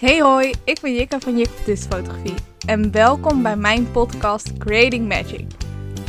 [0.00, 2.34] Hey hoi, ik ben Jikka van Jik Fotografie
[2.66, 5.46] en welkom bij mijn podcast Creating Magic.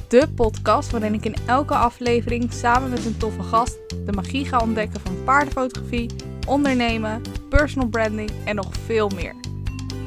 [0.08, 4.60] De podcast waarin ik in elke aflevering samen met een toffe gast de magie ga
[4.60, 6.10] ontdekken van paardenfotografie,
[6.48, 9.36] ondernemen, personal branding en nog veel meer.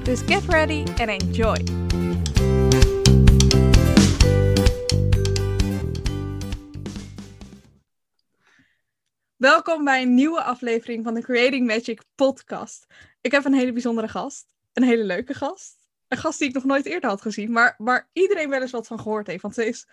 [0.03, 1.84] Dus get ready and enjoy!
[9.45, 12.87] Welkom bij een nieuwe aflevering van de Creating Magic podcast.
[13.21, 14.47] Ik heb een hele bijzondere gast.
[14.73, 15.89] Een hele leuke gast.
[16.09, 18.87] Een gast die ik nog nooit eerder had gezien, maar waar iedereen wel eens wat
[18.87, 19.43] van gehoord heeft.
[19.43, 19.89] Want ze is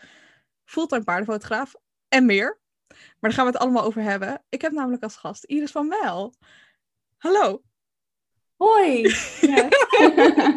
[0.64, 1.76] fulltime paardenfotograaf
[2.08, 2.60] en meer.
[2.88, 4.44] Maar daar gaan we het allemaal over hebben.
[4.50, 6.34] Ik heb namelijk als gast Iris van Wel.
[7.18, 7.62] Hallo.
[8.56, 9.02] Hoi.
[9.42, 9.70] Ja.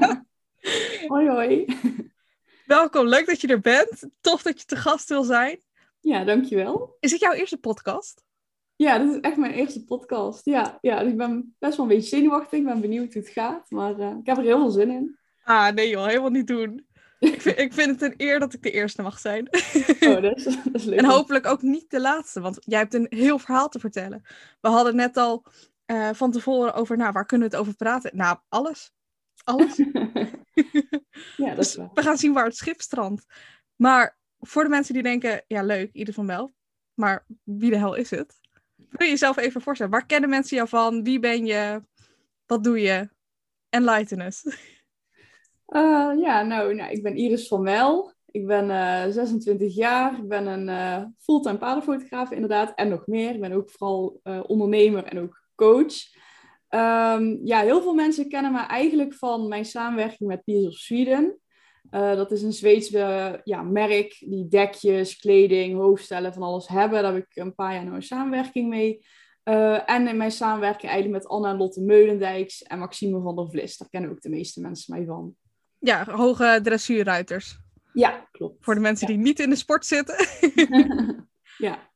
[1.13, 1.79] hoi, hoi.
[2.67, 4.09] Welkom, leuk dat je er bent.
[4.21, 5.63] Tof dat je te gast wil zijn.
[6.01, 6.97] Ja, dankjewel.
[7.01, 8.24] Is het jouw eerste podcast?
[8.77, 10.45] Ja, dit is echt mijn eerste podcast.
[10.45, 12.59] Ja, ja dus ik ben best wel een beetje zenuwachtig.
[12.59, 13.71] Ik ben benieuwd hoe het gaat.
[13.71, 15.19] Maar uh, ik heb er heel veel zin in.
[15.45, 16.87] Ah, nee joh, helemaal niet doen.
[17.19, 19.49] ik, vind, ik vind het een eer dat ik de eerste mag zijn.
[20.01, 20.99] oh, dat is, dat is leuk.
[20.99, 24.23] En hopelijk ook niet de laatste, want jij hebt een heel verhaal te vertellen.
[24.61, 25.45] We hadden net al
[25.87, 28.17] uh, van tevoren over, nou, waar kunnen we het over praten?
[28.17, 28.93] Nou, alles.
[29.45, 29.77] Alles.
[31.37, 33.25] ja, dat is dus we gaan zien waar het schip strandt.
[33.77, 36.55] Maar voor de mensen die denken, ja leuk, ieder van wel.
[36.95, 38.43] Maar wie de hel is het?
[38.77, 39.93] Wil je jezelf even voorstellen?
[39.93, 41.03] Waar kennen mensen jou van?
[41.03, 41.83] Wie ben je?
[42.47, 43.09] Wat doe je?
[43.69, 44.45] Enlighten us.
[45.67, 48.13] Uh, ja, nou, nou, ik ben Iris van Wel.
[48.31, 50.19] Ik ben uh, 26 jaar.
[50.19, 52.73] Ik ben een uh, fulltime paardenfotograaf inderdaad.
[52.75, 53.35] En nog meer.
[53.35, 55.95] Ik ben ook vooral ondernemer en ook coach.
[56.75, 61.39] Um, ja, heel veel mensen kennen me eigenlijk van mijn samenwerking met Piers of Sweden.
[61.91, 67.03] Uh, dat is een Zweedse ja, merk die dekjes, kleding, hoofdstellen, van alles hebben.
[67.03, 69.07] Daar heb ik een paar jaar nou een samenwerking mee.
[69.45, 73.51] Uh, en in mijn samenwerking eigenlijk met Anna en Lotte Meulendijks en Maxime van der
[73.51, 73.77] Vlis.
[73.77, 75.35] Daar kennen ook de meeste mensen mij van.
[75.79, 77.59] Ja, hoge dressuurruiters.
[77.93, 78.65] Ja, klopt.
[78.65, 79.15] Voor de mensen ja.
[79.15, 80.27] die niet in de sport zitten.
[81.59, 81.91] ja.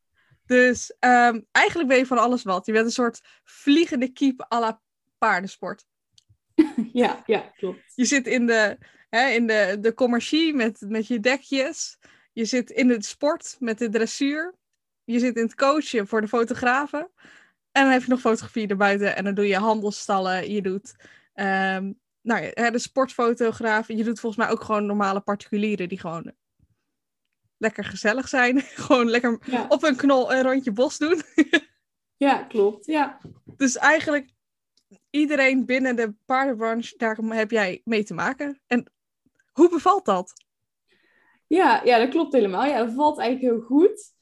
[0.46, 2.66] Dus um, eigenlijk ben je van alles wat.
[2.66, 4.80] Je bent een soort vliegende kiep à la
[5.18, 5.84] paardensport.
[6.92, 7.92] ja, ja, klopt.
[7.94, 8.78] Je zit in de,
[9.08, 11.98] hè, in de, de commercie met, met je dekjes.
[12.32, 14.54] Je zit in de sport met de dressuur.
[15.04, 17.10] Je zit in het coachen voor de fotografen.
[17.72, 19.16] En dan heb je nog fotografie erbuiten.
[19.16, 20.52] En dan doe je handelstallen.
[20.52, 20.94] Je doet
[21.34, 23.88] um, nou ja, de sportfotograaf.
[23.88, 26.32] Je doet volgens mij ook gewoon normale particulieren die gewoon
[27.56, 28.60] lekker gezellig zijn.
[28.86, 29.66] gewoon lekker ja.
[29.68, 31.22] op een knol een rondje bos doen.
[32.26, 32.86] ja, klopt.
[32.86, 33.20] Ja.
[33.56, 34.30] Dus eigenlijk
[35.10, 38.60] iedereen binnen de paardenbranche, daar heb jij mee te maken.
[38.66, 38.92] En
[39.58, 40.32] hoe bevalt dat?
[41.46, 42.64] Ja, ja dat klopt helemaal.
[42.64, 44.16] Ja, dat valt eigenlijk heel goed.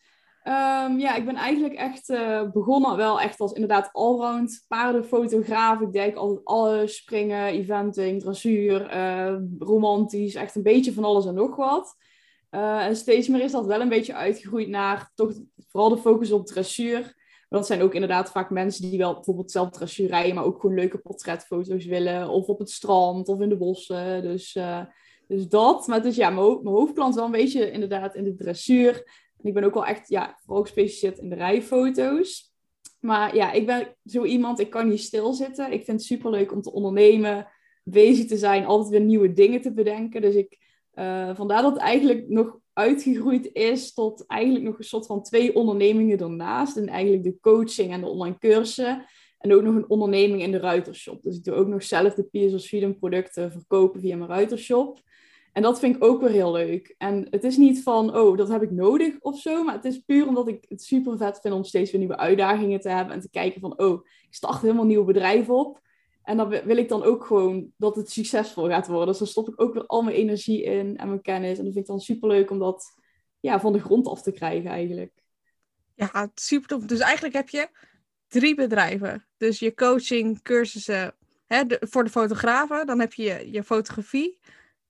[0.44, 5.80] Um, ja, ik ben eigenlijk echt uh, begonnen wel echt als inderdaad allround paardenfotograaf.
[5.80, 11.34] Ik deed altijd alles, springen, eventing, dressuur, uh, romantisch, echt een beetje van alles en
[11.34, 11.96] nog wat.
[12.50, 15.32] Uh, en steeds meer is dat wel een beetje uitgegroeid naar toch
[15.68, 17.00] vooral de focus op dressuur.
[17.48, 20.60] Want dat zijn ook inderdaad vaak mensen die wel bijvoorbeeld zelf dressuur rijden, maar ook
[20.60, 22.28] gewoon leuke portretfoto's willen.
[22.28, 24.22] Of op het strand of in de bossen.
[24.22, 24.58] Dus,
[25.26, 25.86] dus dat.
[25.86, 28.94] Maar dus ja, mijn, ho mijn hoofdklant wel een beetje inderdaad in de dressuur.
[29.38, 32.54] En ik ben ook wel echt, ja, vooral gespecialiseerd in de rijfoto's.
[33.00, 35.72] Maar ja, ik ben zo iemand, ik kan niet stilzitten.
[35.72, 37.48] Ik vind het superleuk om te ondernemen,
[37.84, 40.20] bezig te zijn, altijd weer nieuwe dingen te bedenken.
[40.20, 40.58] Dus ik,
[40.94, 45.54] uh, vandaar dat het eigenlijk nog uitgegroeid is tot eigenlijk nog een soort van twee
[45.54, 46.76] ondernemingen ernaast.
[46.76, 49.06] En eigenlijk de coaching en de online cursussen.
[49.38, 51.22] En ook nog een onderneming in de ruitershop.
[51.22, 55.00] Dus ik doe ook nog zelf de Piers Sweden producten verkopen via mijn ruitershop.
[55.56, 56.94] En dat vind ik ook weer heel leuk.
[56.98, 59.64] En het is niet van, oh, dat heb ik nodig of zo.
[59.64, 62.80] Maar het is puur omdat ik het super vet vind om steeds weer nieuwe uitdagingen
[62.80, 63.14] te hebben.
[63.14, 65.80] En te kijken van, oh, ik start helemaal nieuw bedrijf op.
[66.22, 69.06] En dan wil ik dan ook gewoon dat het succesvol gaat worden.
[69.06, 71.58] Dus dan stop ik ook weer al mijn energie in en mijn kennis.
[71.58, 72.94] En dat vind ik dan super leuk om dat
[73.40, 75.12] ja, van de grond af te krijgen eigenlijk.
[75.94, 76.84] Ja, super tof.
[76.84, 77.68] Dus eigenlijk heb je
[78.28, 79.26] drie bedrijven.
[79.36, 81.14] Dus je coaching, cursussen
[81.46, 82.86] hè, voor de fotografen.
[82.86, 84.38] Dan heb je, je fotografie.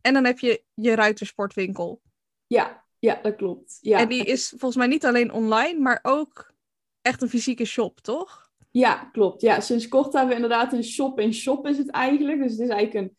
[0.07, 2.01] En dan heb je je ruitersportwinkel.
[2.47, 3.79] Ja, ja dat klopt.
[3.81, 3.99] Ja.
[3.99, 6.53] En die is volgens mij niet alleen online, maar ook
[7.01, 8.51] echt een fysieke shop, toch?
[8.71, 9.41] Ja, klopt.
[9.41, 12.43] Ja, sinds kort hebben we inderdaad een shop-in-shop is het eigenlijk.
[12.43, 13.17] Dus het is eigenlijk een...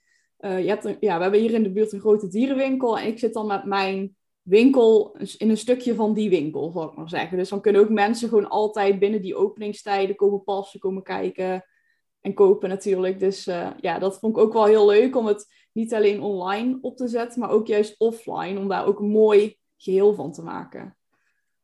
[0.51, 2.97] Uh, je hebt een ja, we hebben hier in de buurt een grote dierenwinkel.
[2.99, 6.95] En ik zit dan met mijn winkel in een stukje van die winkel, zal ik
[6.95, 7.37] maar zeggen.
[7.37, 11.65] Dus dan kunnen ook mensen gewoon altijd binnen die openingstijden komen passen, komen kijken
[12.21, 13.19] en kopen natuurlijk.
[13.19, 16.77] Dus uh, ja, dat vond ik ook wel heel leuk om het niet alleen online
[16.81, 20.41] op te zetten, maar ook juist offline, om daar ook een mooi geheel van te
[20.41, 20.97] maken.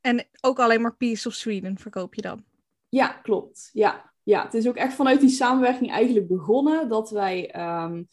[0.01, 2.43] En ook alleen maar Piece of Sweden verkoop je dan?
[2.89, 3.69] Ja, klopt.
[3.71, 4.13] Ja.
[4.23, 8.03] ja, het is ook echt vanuit die samenwerking eigenlijk begonnen dat wij, ehm,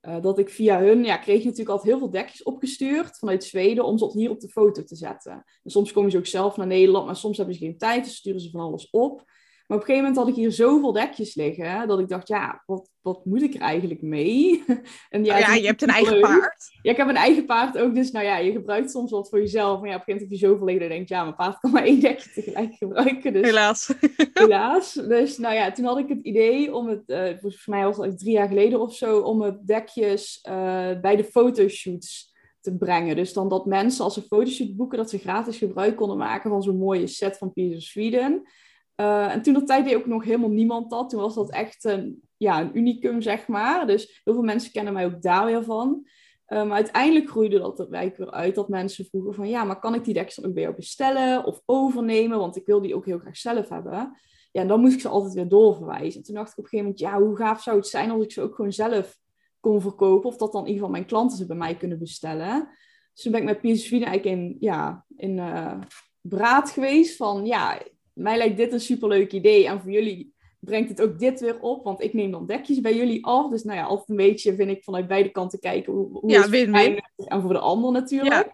[0.00, 3.84] eh, dat ik via hun, ja, kreeg natuurlijk altijd heel veel dekjes opgestuurd vanuit Zweden
[3.84, 5.32] om ze hier op de foto te zetten.
[5.62, 8.16] En soms komen ze ook zelf naar Nederland, maar soms hebben ze geen tijd, dus
[8.16, 9.24] sturen ze van alles op.
[9.66, 12.62] Maar op een gegeven moment had ik hier zoveel dekjes liggen, dat ik dacht, ja,
[12.66, 14.64] wat, wat moet ik er eigenlijk mee?
[15.10, 16.70] en ja, oh ja je hebt een eigen paard.
[16.82, 19.38] Ja, ik heb een eigen paard ook, dus nou ja, je gebruikt soms wat voor
[19.38, 19.80] jezelf.
[19.80, 21.58] Maar ja, op een gegeven moment heb je zoveel liggen, denk je, ja, mijn paard
[21.58, 23.32] kan maar één dekje tegelijk gebruiken.
[23.32, 23.94] Dus, helaas.
[24.32, 24.92] helaas.
[24.92, 28.18] Dus nou ja, toen had ik het idee om het, uh, volgens mij was het
[28.18, 30.54] drie jaar geleden of zo, om het dekjes uh,
[31.00, 33.16] bij de fotoshoots te brengen.
[33.16, 36.62] Dus dan dat mensen als ze fotoshoot boeken, dat ze gratis gebruik konden maken van
[36.62, 38.42] zo'n mooie set van of Sweden.
[39.02, 41.10] Uh, en toen dat tijd deed ook nog helemaal niemand dat.
[41.10, 43.86] Toen was dat echt een, ja, een unicum, zeg maar.
[43.86, 46.06] Dus heel veel mensen kennen mij ook daar weer van.
[46.48, 49.48] Uh, maar uiteindelijk groeide dat er weer uit dat mensen vroegen van...
[49.48, 52.38] ja, maar kan ik die dan ook bij jou bestellen of overnemen?
[52.38, 54.16] Want ik wil die ook heel graag zelf hebben.
[54.50, 56.20] Ja, en dan moest ik ze altijd weer doorverwijzen.
[56.20, 57.00] En toen dacht ik op een gegeven moment...
[57.00, 59.18] ja, hoe gaaf zou het zijn als ik ze ook gewoon zelf
[59.60, 60.28] kon verkopen?
[60.28, 62.68] Of dat dan in ieder geval mijn klanten ze bij mij kunnen bestellen.
[63.12, 65.80] Dus toen ben ik met PSV eigenlijk in, ja, in uh,
[66.20, 67.46] beraad geweest van...
[67.46, 67.78] ja,
[68.12, 69.66] mij lijkt dit een superleuk idee.
[69.66, 71.84] En voor jullie brengt het ook dit weer op.
[71.84, 73.50] Want ik neem dan dekjes bij jullie af.
[73.50, 75.92] Dus nou ja, altijd een beetje vind ik vanuit beide kanten kijken.
[75.92, 77.02] Hoe, hoe ja, win-win.
[77.16, 78.52] En voor de ander natuurlijk.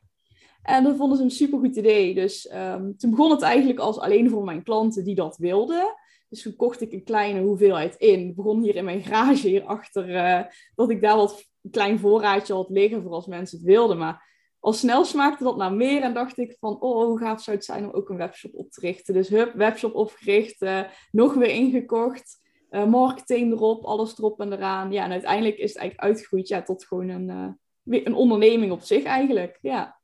[0.63, 2.15] En dat vonden ze een supergoed idee.
[2.15, 5.95] Dus um, toen begon het eigenlijk als alleen voor mijn klanten die dat wilden.
[6.29, 8.35] Dus toen kocht ik een kleine hoeveelheid in.
[8.35, 10.09] begon hier in mijn garage hierachter.
[10.09, 10.41] Uh,
[10.75, 13.99] dat ik daar wat een klein voorraadje had liggen voor als mensen het wilden.
[13.99, 14.28] Maar
[14.61, 17.65] al snel smaakte dat naar meer en dacht ik van, oh, hoe gaaf zou het
[17.65, 19.15] zijn om ook een webshop op te richten.
[19.15, 22.41] Dus hup, webshop opgericht, uh, nog weer ingekocht,
[22.71, 24.93] uh, marketing erop, alles erop en eraan.
[24.93, 28.83] Ja, en uiteindelijk is het eigenlijk uitgegroeid ja, tot gewoon een, uh, een onderneming op
[28.83, 30.01] zich eigenlijk, ja.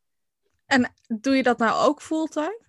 [0.67, 2.63] En doe je dat nou ook fulltime?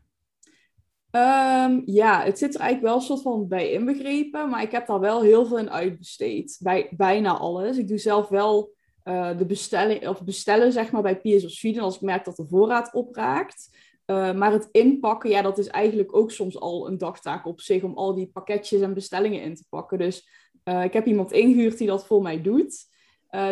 [1.12, 4.88] Um, ja, het zit er eigenlijk wel een soort van bij inbegrepen, maar ik heb
[4.88, 6.58] daar wel heel veel in uitbesteed.
[6.62, 7.78] Bij bijna alles.
[7.78, 8.75] Ik doe zelf wel
[9.06, 12.36] uh, de bestelling, of bestellen zeg maar, bij PS of Sweden als ik merk dat
[12.36, 13.70] de voorraad opraakt.
[14.06, 17.84] Uh, maar het inpakken, ja, dat is eigenlijk ook soms al een dagtaak op zich
[17.84, 19.98] om al die pakketjes en bestellingen in te pakken.
[19.98, 20.30] Dus
[20.64, 22.94] uh, ik heb iemand ingehuurd die dat voor mij doet.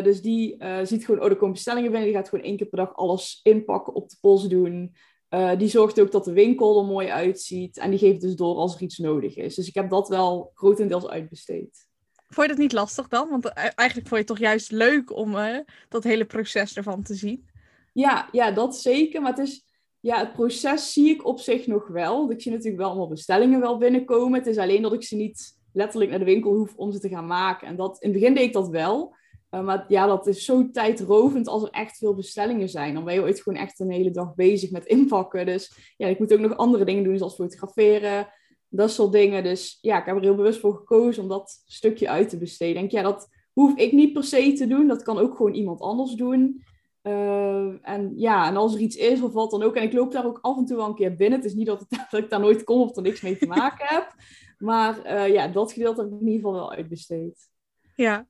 [0.04, 2.10] dus die ziet gewoon, oh, er komen bestellingen binnen.
[2.10, 4.96] Die gaat gewoon één keer per dag alles inpakken, op de post doen.
[5.58, 7.78] die zorgt ook dat de winkel er mooi uitziet.
[7.78, 9.56] En die geeft dus door als er iets nodig is.
[9.56, 11.88] Dus ik heb dat wel grotendeels uitbesteed.
[12.34, 13.30] Vond je dat niet lastig dan?
[13.30, 15.58] Want eh, eigenlijk vond je het toch juist leuk om uh,
[15.90, 17.48] dat hele proces ervan te zien?
[17.92, 19.22] Ja, ja, dat zeker.
[19.22, 19.66] Maar het is,
[20.00, 22.32] ja, het proces zie ik op zich nog wel.
[22.32, 24.40] Ik zie natuurlijk wel allemaal bestellingen wel binnenkomen.
[24.40, 27.10] Het is alleen dat ik ze niet letterlijk naar de winkel hoef om ze te
[27.10, 27.68] gaan maken.
[27.68, 29.16] En dat, in het begin deed ik dat wel.
[29.52, 32.94] Uh, maar ja, dat is zo tijdrovend als er echt veel bestellingen zijn.
[32.94, 35.46] Dan ben je ooit gewoon echt een hele dag bezig met inpakken.
[35.46, 38.28] Dus ja, ik moet ook nog andere dingen doen, zoals fotograferen
[38.76, 39.44] dat soort dingen.
[39.44, 42.76] Dus ja, ik heb er heel bewust voor gekozen om dat stukje uit te besteden.
[42.76, 44.88] Denk, ja, dat hoef ik niet per se te doen.
[44.88, 46.64] Dat kan ook gewoon iemand anders doen.
[47.04, 49.76] Uh, en ja, en als er iets is of wat dan ook.
[49.76, 51.40] En ik loop daar ook af en toe wel een keer binnen.
[51.40, 54.16] Het is niet dat, ik daar nooit kom of er niks mee te maken heb.
[54.58, 57.50] Maar uh, ja, dat gedeelte heb ik in ieder geval wel uitbesteed.
[57.96, 58.28] Ja,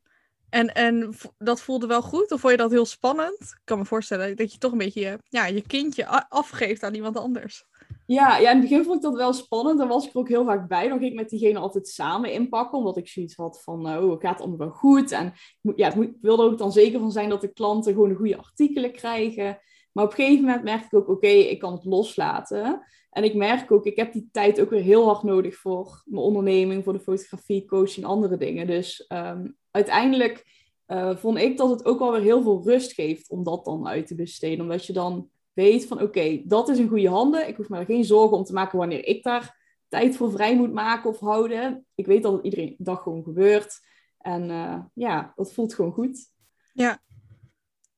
[0.50, 2.32] en, en dat voelde wel goed?
[2.32, 3.40] Of vond je dat heel spannend?
[3.42, 7.18] Ik kan me voorstellen dat je toch een beetje ja, je kindje afgeeft aan iemand
[7.18, 7.66] anders.
[8.06, 9.80] Ja, ja, in het begin vond ik dat wel spannend.
[9.80, 10.88] Daar was ik er ook heel vaak bij.
[10.88, 12.78] Dan ging ik met diegene altijd samen inpakken.
[12.78, 15.12] Omdat ik zoiets had van, oh, het gaat allemaal wel goed.
[15.12, 15.34] En
[15.76, 18.92] ja, ik wilde ook dan zeker van zijn dat de klanten gewoon de goede artikelen
[18.92, 19.60] krijgen.
[19.92, 22.84] Maar op een gegeven moment merk ik ook, oké, ik kan het loslaten.
[23.10, 26.24] En ik merk ook, ik heb die tijd ook weer heel hard nodig voor mijn
[26.24, 28.68] onderneming, voor de fotografie, coaching, andere dingen.
[28.68, 30.46] Dus um, uiteindelijk
[30.88, 33.88] uh, vond ik dat het ook wel weer heel veel rust geeft om dat dan
[33.88, 34.62] uit te besteden.
[34.62, 37.48] Omdat je dan weet van oké, dat is in goede handen.
[37.48, 40.56] Ik hoef me er geen zorgen om te maken wanneer ik daar tijd voor vrij
[40.56, 41.86] moet maken of houden.
[41.96, 43.80] Ik weet dat het iedere dag gewoon gebeurt.
[44.18, 46.32] En uh, ja, dat voelt gewoon goed.
[46.74, 47.02] Ja,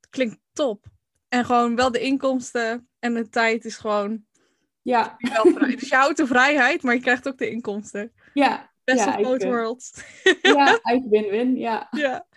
[0.10, 0.86] klinkt top.
[1.28, 4.26] En gewoon wel de inkomsten en de tijd is gewoon...
[4.82, 5.18] Ja.
[5.54, 8.12] Dus je houdt de vrijheid, maar je krijgt ook de inkomsten.
[8.34, 8.74] Ja.
[8.84, 10.04] Best ja, of both worlds.
[10.42, 11.88] Ja, eigenlijk win-win, ja.
[11.92, 12.28] ja.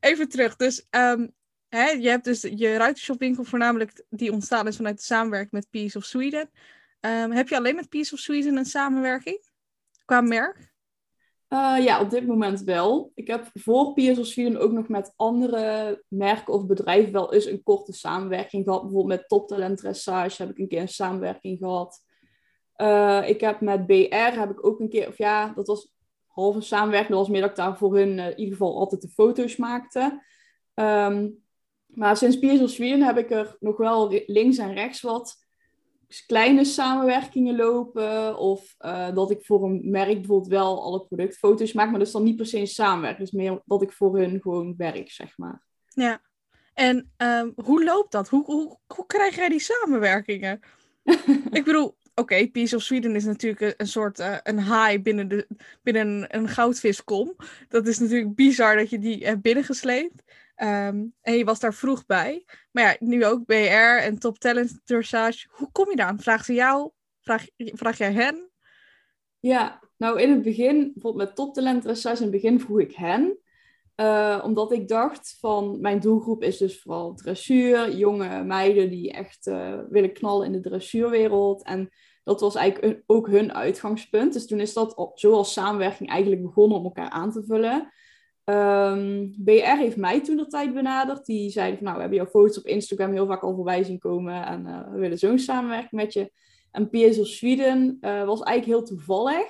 [0.00, 0.56] Even terug.
[0.56, 1.34] Dus um,
[1.68, 5.98] hè, je hebt dus je ruitenshopwinkel voornamelijk die ontstaan is vanuit de samenwerking met Peace
[5.98, 6.50] of Sweden.
[7.00, 9.38] Um, heb je alleen met Peace of Sweden een samenwerking
[10.04, 10.74] qua merk?
[11.48, 13.12] Uh, ja, op dit moment wel.
[13.14, 17.46] Ik heb voor Peace of Sweden ook nog met andere merken of bedrijven wel eens
[17.46, 18.82] een korte samenwerking gehad.
[18.82, 22.04] Bijvoorbeeld met Top Talent Dressage heb ik een keer een samenwerking gehad.
[22.76, 25.92] Uh, ik heb met BR heb ik ook een keer, of ja, dat was
[26.26, 27.10] halve samenwerking.
[27.10, 29.56] Dat was meer dat ik daar voor hun uh, in ieder geval altijd de foto's
[29.56, 30.22] maakte.
[30.74, 31.44] Um,
[31.96, 35.44] maar sinds Piers of Sweden heb ik er nog wel links en rechts wat
[36.26, 38.38] kleine samenwerkingen lopen.
[38.38, 41.90] Of eh, dat ik voor een merk bijvoorbeeld wel alle productfoto's maak.
[41.90, 43.28] Maar dat is dan niet per se een samenwerking.
[43.28, 45.62] Dus meer dat ik voor hun gewoon werk, zeg maar.
[45.88, 46.20] Ja.
[46.74, 48.28] En ehm, hoe loopt dat?
[48.28, 50.60] Hoe, hoe, hoe krijg jij die samenwerkingen?
[51.50, 55.46] ik bedoel, oké, Peace of Sweden is natuurlijk een, soort uh, een haai binnen, de,
[55.82, 57.36] binnen een, een, goudviskom.
[57.68, 60.22] Dat is natuurlijk bizar dat je die hebt binnengesleept.
[60.56, 62.44] Ehm, en je was daar vroeg bij.
[62.70, 65.46] Maar ja, nu ook BR en Top Talent Dressage.
[65.50, 66.90] Hoe kom je daar Vraag ze jou?
[67.20, 68.50] Vraag, vraag jij hen?
[69.38, 72.94] Ja, nou in het begin, bijvoorbeeld met Top Talent Dressage, in het begin vroeg ik
[72.94, 73.38] hen.
[73.96, 77.96] Uh, omdat ik dacht van, mijn doelgroep is dus vooral dressuur.
[77.96, 81.62] Jonge meiden die echt uh, willen knallen in de dressuurwereld.
[81.62, 81.90] En
[82.24, 84.32] dat was eigenlijk ook hun uitgangspunt.
[84.32, 87.92] Dus toen is dat zo als samenwerking eigenlijk begonnen om elkaar aan te vullen.
[88.50, 91.26] Um, BR heeft mij toen de tijd benaderd.
[91.26, 93.98] Die zeiden van nou, we hebben jouw foto's op Instagram heel vaak al voorbij zien
[93.98, 94.46] komen.
[94.46, 96.32] En uh, we willen zo'n samenwerking met je.
[96.70, 99.46] En PSL Sweden uh, was eigenlijk heel toevallig.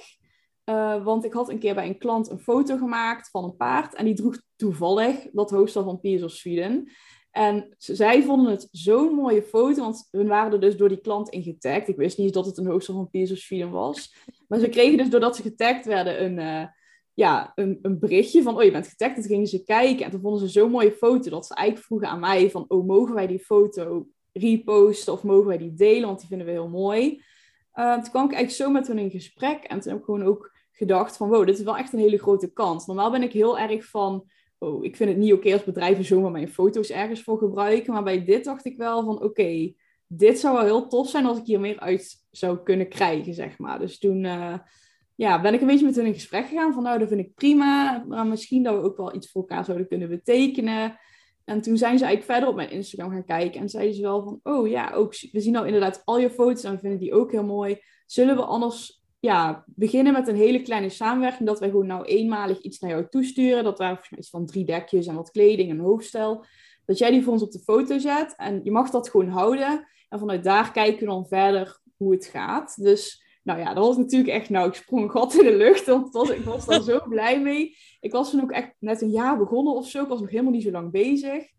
[0.65, 3.95] Uh, want ik had een keer bij een klant een foto gemaakt van een paard.
[3.95, 6.91] En die droeg toevallig dat hoofdstel van PSL Sweden.
[7.31, 11.29] En zij vonden het zo'n mooie foto, want hun waren er dus door die klant
[11.29, 11.88] in getagd.
[11.88, 14.17] Ik wist niet dat het een hoofdstel van PSL Sweden was.
[14.49, 16.69] Maar ze kregen dus doordat ze getagd werden een
[17.16, 19.14] ja, een, een berichtje van, oh je bent getagd.
[19.14, 21.87] En toen gingen ze kijken en toen vonden ze zo'n mooie foto dat ze eigenlijk
[21.87, 26.06] vroegen aan mij van, oh mogen wij die foto reposten of mogen wij die delen,
[26.06, 27.23] want die vinden we heel mooi.
[27.75, 30.23] Uh, toen kwam ik eigenlijk zo met hun in gesprek en toen heb ik gewoon
[30.23, 32.87] ook gedacht van, wow, dit is wel echt een hele grote kans.
[32.87, 36.30] Normaal ben ik heel erg van, oh, ik vind het niet oké als bedrijven zomaar
[36.30, 39.73] mijn foto's ergens voor gebruiken, maar bij dit dacht ik wel van, oké,
[40.06, 43.58] dit zou wel heel tof zijn als ik hier meer uit zou kunnen krijgen, zeg
[43.58, 43.78] maar.
[43.78, 44.25] Dus toen...
[44.25, 44.58] Uh,
[45.16, 47.35] ja, ben ik een beetje met hun in gesprek gegaan van nou, dat vind ik
[47.35, 50.99] prima, maar misschien dat we ook wel iets voor elkaar zouden kunnen betekenen.
[51.44, 54.23] En toen zijn ze eigenlijk verder op mijn Instagram gaan kijken en zeiden ze wel
[54.23, 57.14] van, oh ja, ook, we zien nou inderdaad al je foto's en we vinden die
[57.14, 57.78] ook heel mooi.
[58.06, 62.61] Zullen we anders ja, beginnen met een hele kleine samenwerking, dat wij gewoon nou eenmalig
[62.61, 63.64] iets naar jou toesturen.
[63.64, 66.44] Dat waren iets van drie dekjes en wat kleding en hoofdstel.
[66.85, 69.87] Dat jij die voor ons op de foto zet en je mag dat gewoon houden.
[70.08, 72.82] En vanuit daar kijken we dan verder hoe het gaat.
[72.82, 75.87] Dus nou ja, dat was natuurlijk echt, nou, ik sprong een gat in de lucht,
[75.87, 77.76] want was, ik was daar zo blij mee.
[78.00, 80.53] Ik was toen ook echt net een jaar begonnen of zo, ik was nog helemaal
[80.53, 81.55] niet zo lang bezig.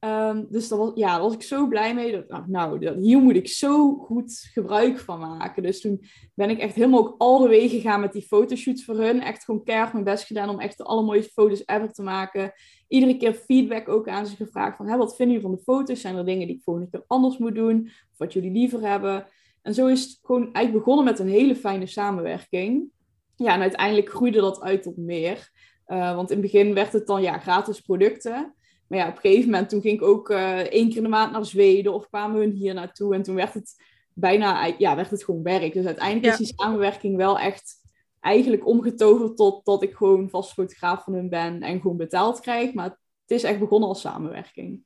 [0.00, 2.12] Um, dus dat was, ja, daar was ik zo blij mee.
[2.12, 5.62] Dat, nou, nou dat, hier moet ik zo goed gebruik van maken.
[5.62, 6.04] Dus toen
[6.34, 9.22] ben ik echt helemaal ook al de wegen gegaan met die fotoshoots voor hun.
[9.22, 12.52] Echt gewoon keihard mijn best gedaan om echt de allermooiste foto's ever te maken.
[12.88, 16.00] Iedere keer feedback ook aan ze gevraagd van, Hé, wat vinden jullie van de foto's?
[16.00, 17.84] Zijn er dingen die ik volgende keer anders moet doen?
[17.86, 19.26] Of wat jullie liever hebben?
[19.68, 22.90] En zo is het gewoon eigenlijk begonnen met een hele fijne samenwerking.
[23.36, 25.50] Ja, en uiteindelijk groeide dat uit tot meer.
[25.86, 28.54] Uh, want in het begin werd het dan ja, gratis producten.
[28.86, 31.08] Maar ja, op een gegeven moment toen ging ik ook uh, één keer in de
[31.08, 33.14] maand naar Zweden of kwamen hun hier naartoe.
[33.14, 33.84] En toen werd het
[34.14, 35.72] bijna, ja, werd het gewoon werk.
[35.72, 37.74] Dus uiteindelijk is die samenwerking wel echt
[38.20, 42.72] eigenlijk omgetoverd tot dat ik gewoon vast fotograaf van hun ben en gewoon betaald krijg.
[42.72, 44.82] Maar het is echt begonnen als samenwerking.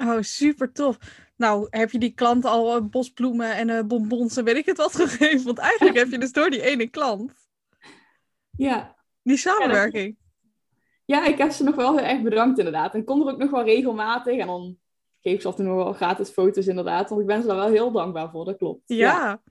[0.00, 0.98] Oh, super tof.
[1.36, 4.76] Nou, heb je die klant al uh, bosbloemen en uh, bonbons en weet ik het
[4.76, 5.44] wat gegeven?
[5.44, 7.32] Want eigenlijk heb je dus door die ene klant.
[8.50, 8.96] Ja.
[9.22, 10.16] Die samenwerking.
[11.04, 12.94] Ja, ik heb ze nog wel heel erg bedankt inderdaad.
[12.94, 14.38] En kom er ook nog wel regelmatig.
[14.38, 14.78] En dan
[15.20, 17.08] geef ik ze altijd nog wel gratis foto's inderdaad.
[17.08, 18.82] Want ik ben ze daar wel heel dankbaar voor, dat klopt.
[18.86, 19.42] Ja.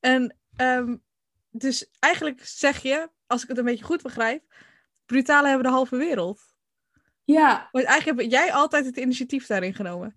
[0.00, 1.02] En um,
[1.50, 4.42] dus eigenlijk zeg je, als ik het een beetje goed begrijp,
[5.06, 6.47] brutalen hebben de halve wereld.
[7.34, 7.68] Ja.
[7.72, 10.16] Want eigenlijk heb jij altijd het initiatief daarin genomen.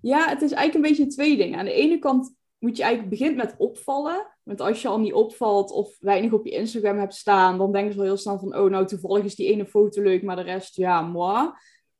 [0.00, 1.58] Ja, het is eigenlijk een beetje twee dingen.
[1.58, 4.26] Aan de ene kant moet je eigenlijk beginnen met opvallen.
[4.42, 7.92] Want als je al niet opvalt of weinig op je Instagram hebt staan, dan denken
[7.92, 10.42] ze wel heel snel van, oh nou toevallig is die ene foto leuk, maar de
[10.42, 11.50] rest, ja, moi.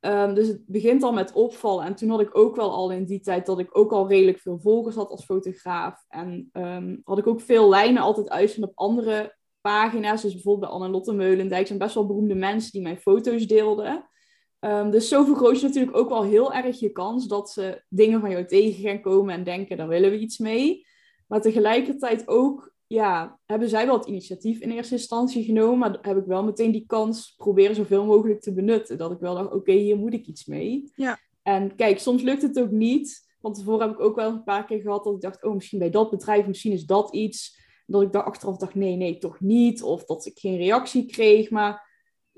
[0.01, 1.85] Um, dus het begint al met opvallen.
[1.85, 4.39] En toen had ik ook wel al in die tijd dat ik ook al redelijk
[4.39, 6.05] veel volgers had als fotograaf.
[6.09, 10.23] En um, had ik ook veel lijnen altijd uitstaan op andere pagina's.
[10.23, 14.09] Dus bijvoorbeeld bij Anne-Lotte Meulendijk zijn best wel beroemde mensen die mijn foto's deelden.
[14.61, 18.21] Um, dus zo vergroot je natuurlijk ook wel heel erg je kans dat ze dingen
[18.21, 20.87] van jou tegen gaan komen en denken, daar willen we iets mee.
[21.27, 26.17] Maar tegelijkertijd ook, ja, hebben zij wel het initiatief in eerste instantie genomen, maar heb
[26.17, 28.99] ik wel meteen die kans proberen zoveel mogelijk te benutten.
[28.99, 30.93] Dat ik wel dacht, oké, hier moet ik iets mee.
[30.95, 31.19] Ja.
[31.43, 33.27] En kijk, soms lukt het ook niet.
[33.41, 35.79] Want tevoren heb ik ook wel een paar keer gehad dat ik dacht, oh, misschien
[35.79, 37.67] bij dat bedrijf, misschien is dat iets.
[37.87, 39.83] Dat ik daar achteraf dacht, nee, nee, toch niet.
[39.83, 41.51] Of dat ik geen reactie kreeg.
[41.51, 41.88] Maar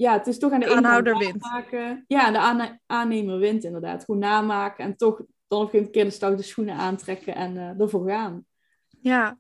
[0.00, 1.44] ja, het is toch aan de, de aanhouder wint.
[2.06, 4.04] Ja, de aannemer wint inderdaad.
[4.04, 8.08] Goed namaken en toch dan nog een keer de stoute schoenen aantrekken en uh, ervoor
[8.08, 8.46] gaan.
[9.00, 9.38] Ja.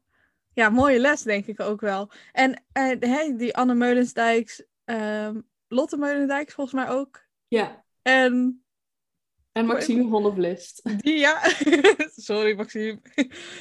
[0.52, 2.10] ja, mooie les denk ik ook wel.
[2.32, 7.20] En hey, die Anne Meulensdijks, um, Lotte Meulendijks volgens mij ook.
[7.48, 7.84] Ja.
[8.02, 8.64] En
[9.52, 10.82] En Maxime van der Vlist.
[11.02, 11.40] Die, ja.
[12.30, 13.00] Sorry, Maxime.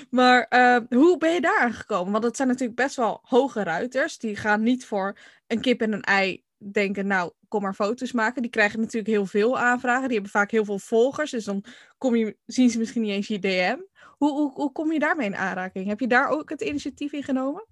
[0.09, 2.11] Maar uh, hoe ben je daar aangekomen?
[2.11, 4.17] Want het zijn natuurlijk best wel hoge ruiters.
[4.17, 8.41] Die gaan niet voor een kip en een ei denken, nou, kom maar foto's maken.
[8.41, 10.03] Die krijgen natuurlijk heel veel aanvragen.
[10.03, 11.31] Die hebben vaak heel veel volgers.
[11.31, 11.63] Dus dan
[11.97, 13.77] kom je, zien ze misschien niet eens je DM.
[14.17, 15.87] Hoe, hoe, hoe kom je daarmee in aanraking?
[15.87, 17.65] Heb je daar ook het initiatief in genomen?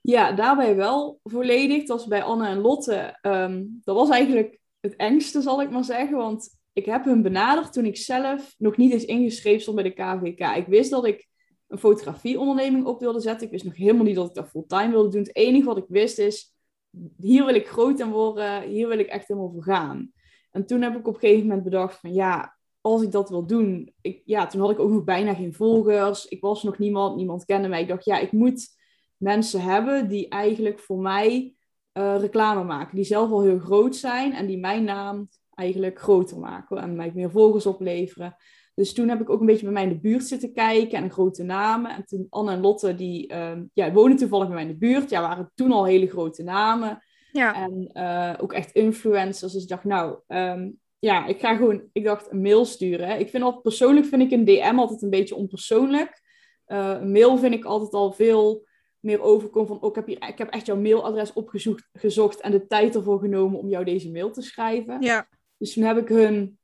[0.00, 1.78] Ja, daarbij wel volledig.
[1.78, 3.18] Dat was bij Anne en Lotte.
[3.22, 6.16] Um, dat was eigenlijk het engste, zal ik maar zeggen.
[6.16, 10.02] Want ik heb hun benaderd toen ik zelf nog niet eens ingeschreven stond bij de
[10.02, 10.56] KVK.
[10.56, 11.28] Ik wist dat ik
[11.68, 13.46] een fotografieonderneming op wilde zetten.
[13.46, 15.22] Ik wist nog helemaal niet dat ik dat fulltime wilde doen.
[15.22, 16.54] Het enige wat ik wist is,
[17.16, 18.62] hier wil ik groot in worden.
[18.62, 20.12] Hier wil ik echt helemaal voor gaan.
[20.50, 23.46] En toen heb ik op een gegeven moment bedacht van ja, als ik dat wil
[23.46, 23.94] doen.
[24.00, 26.26] Ik, ja, toen had ik ook nog bijna geen volgers.
[26.26, 27.80] Ik was nog niemand, niemand kende mij.
[27.80, 28.68] Ik dacht ja, ik moet
[29.16, 31.54] mensen hebben die eigenlijk voor mij
[31.92, 32.96] uh, reclame maken.
[32.96, 37.12] Die zelf al heel groot zijn en die mijn naam eigenlijk groter maken en mij
[37.14, 38.36] meer volgers opleveren.
[38.78, 41.10] Dus toen heb ik ook een beetje bij mij in de buurt zitten kijken en
[41.10, 41.90] grote namen.
[41.90, 45.10] En toen Anne en Lotte, die uh, ja, wonen toevallig bij mij in de buurt.
[45.10, 47.02] Ja, waren toen al hele grote namen.
[47.32, 47.54] Ja.
[47.54, 49.52] En uh, ook echt influencers.
[49.52, 53.18] Dus ik dacht, nou, um, ja, ik ga gewoon, ik dacht, een mail sturen.
[53.20, 56.22] Ik vind al, persoonlijk vind ik een DM altijd een beetje onpersoonlijk.
[56.66, 58.66] Uh, een mail vind ik altijd al veel
[59.00, 62.50] meer overkomen van, oh, ik, heb hier, ik heb echt jouw mailadres opgezocht gezocht en
[62.50, 65.02] de tijd ervoor genomen om jou deze mail te schrijven.
[65.02, 65.28] Ja.
[65.56, 66.58] Dus toen heb ik hun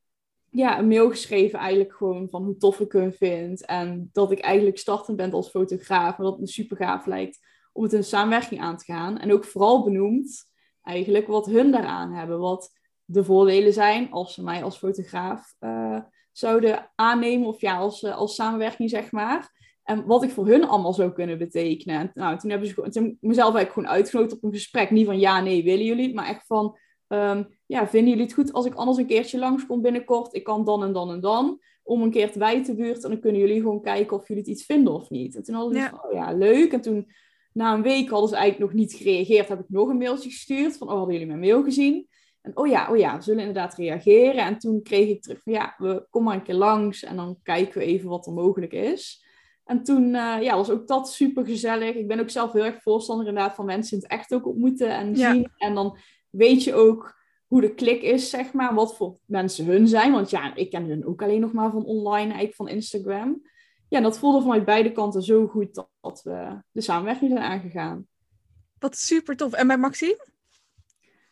[0.54, 3.64] ja, een mail geschreven eigenlijk gewoon van hoe tof ik hun vind.
[3.64, 6.18] En dat ik eigenlijk startend ben als fotograaf.
[6.18, 7.38] En dat het me super gaaf lijkt
[7.72, 9.18] om het een samenwerking aan te gaan.
[9.18, 10.50] En ook vooral benoemd
[10.82, 12.38] eigenlijk wat hun daaraan hebben.
[12.38, 12.70] Wat
[13.04, 16.00] de voordelen zijn als ze mij als fotograaf uh,
[16.32, 17.48] zouden aannemen.
[17.48, 19.52] Of ja, als, uh, als samenwerking zeg maar.
[19.82, 22.00] En wat ik voor hun allemaal zou kunnen betekenen.
[22.00, 24.90] En, nou, toen hebben ze mezelf eigenlijk gewoon uitgenodigd op een gesprek.
[24.90, 26.78] Niet van ja, nee, willen jullie Maar echt van
[27.14, 30.34] Um, ja, vinden jullie het goed als ik anders een keertje langskom binnenkort?
[30.34, 31.60] Ik kan dan en dan en dan.
[31.82, 33.04] Om een keer te buurt.
[33.04, 35.34] En dan kunnen jullie gewoon kijken of jullie het iets vinden of niet.
[35.36, 35.90] En toen hadden ze ja.
[35.90, 36.72] van, oh ja, leuk.
[36.72, 37.10] En toen,
[37.52, 39.48] na een week hadden ze eigenlijk nog niet gereageerd.
[39.48, 42.08] Heb ik nog een mailtje gestuurd van, oh, hadden jullie mijn mail gezien?
[42.42, 44.44] En oh ja, oh ja, we zullen inderdaad reageren.
[44.44, 47.02] En toen kreeg ik terug van, ja, we komen maar een keer langs.
[47.02, 49.24] En dan kijken we even wat er mogelijk is.
[49.64, 51.94] En toen uh, ja, was ook dat super gezellig.
[51.94, 54.88] Ik ben ook zelf heel erg voorstander inderdaad van mensen in het echt ook ontmoeten
[54.88, 55.50] en zien.
[55.56, 55.96] En dan
[56.36, 60.12] weet je ook hoe de klik is, zeg maar, wat voor mensen hun zijn.
[60.12, 63.42] Want ja, ik ken hun ook alleen nog maar van online, eigenlijk van Instagram.
[63.88, 68.06] Ja, dat voelde vanuit beide kanten zo goed dat, dat we de samenwerking zijn aangegaan.
[68.78, 69.52] Wat super tof.
[69.52, 70.26] En bij Maxime?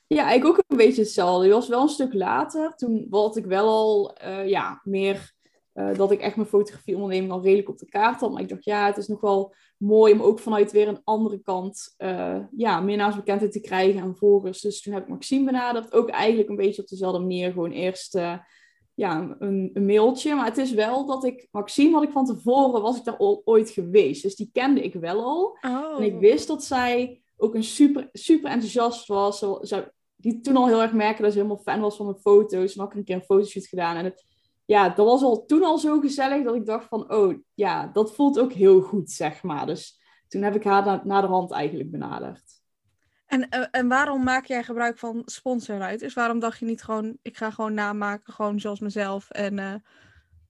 [0.07, 1.45] Ja, ik ook een beetje hetzelfde.
[1.45, 2.75] Die was wel een stuk later.
[2.75, 5.33] Toen was ik wel al uh, ja, meer
[5.75, 8.33] uh, dat ik echt mijn fotografieonderneming al redelijk op de kaart had.
[8.33, 11.41] Maar ik dacht, ja, het is nog wel mooi om ook vanuit weer een andere
[11.41, 14.61] kant uh, ja, meer naamsbekendheid te krijgen en volgers.
[14.61, 15.93] Dus toen heb ik Maxime benaderd.
[15.93, 17.53] Ook eigenlijk een beetje op dezelfde manier.
[17.53, 18.39] Gewoon eerst uh,
[18.95, 20.35] ja, een, een, mailtje.
[20.35, 21.49] Maar het is wel dat ik...
[21.51, 24.23] Maxime had ik van tevoren, was ik daar al, ooit geweest.
[24.23, 25.59] Dus die kende ik wel al.
[25.61, 25.97] Oh.
[25.97, 29.39] En ik wist dat zij ook een super, super enthousiast was.
[29.39, 32.75] Ze, die toen al heel erg merkte dat ze helemaal fan was van mijn foto's.
[32.75, 33.97] En had ik een keer een fotoshoot gedaan.
[33.97, 34.25] En het
[34.65, 38.15] ja, dat was al toen al zo gezellig dat ik dacht van, oh ja, dat
[38.15, 39.67] voelt ook heel goed, zeg maar.
[39.67, 42.61] Dus toen heb ik haar na, naar de hand eigenlijk benaderd.
[43.27, 46.15] En, eh, en waarom maak jij gebruik van sponsorruiters?
[46.15, 49.31] Waarom dacht je niet gewoon, ik ga gewoon namaken, gewoon zoals mezelf?
[49.31, 49.75] En, uh,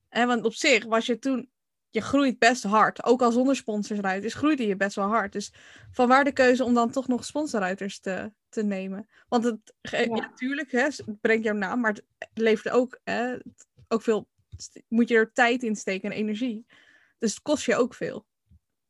[0.09, 1.51] en want op zich was je toen,
[1.93, 3.05] je groeit best hard.
[3.05, 5.33] Ook al zonder sponsorruiters groeide je best wel hard.
[5.33, 5.53] Dus
[5.91, 9.09] vanwaar de keuze om dan toch nog sponsorruiters te, te nemen?
[9.29, 10.07] Want het, ja.
[10.07, 13.37] natuurlijk, hè, het brengt jouw naam, maar het levert ook, hè,
[13.93, 14.29] ook veel,
[14.89, 16.67] moet je er tijd in steken en energie.
[17.19, 18.25] Dus het kost je ook veel.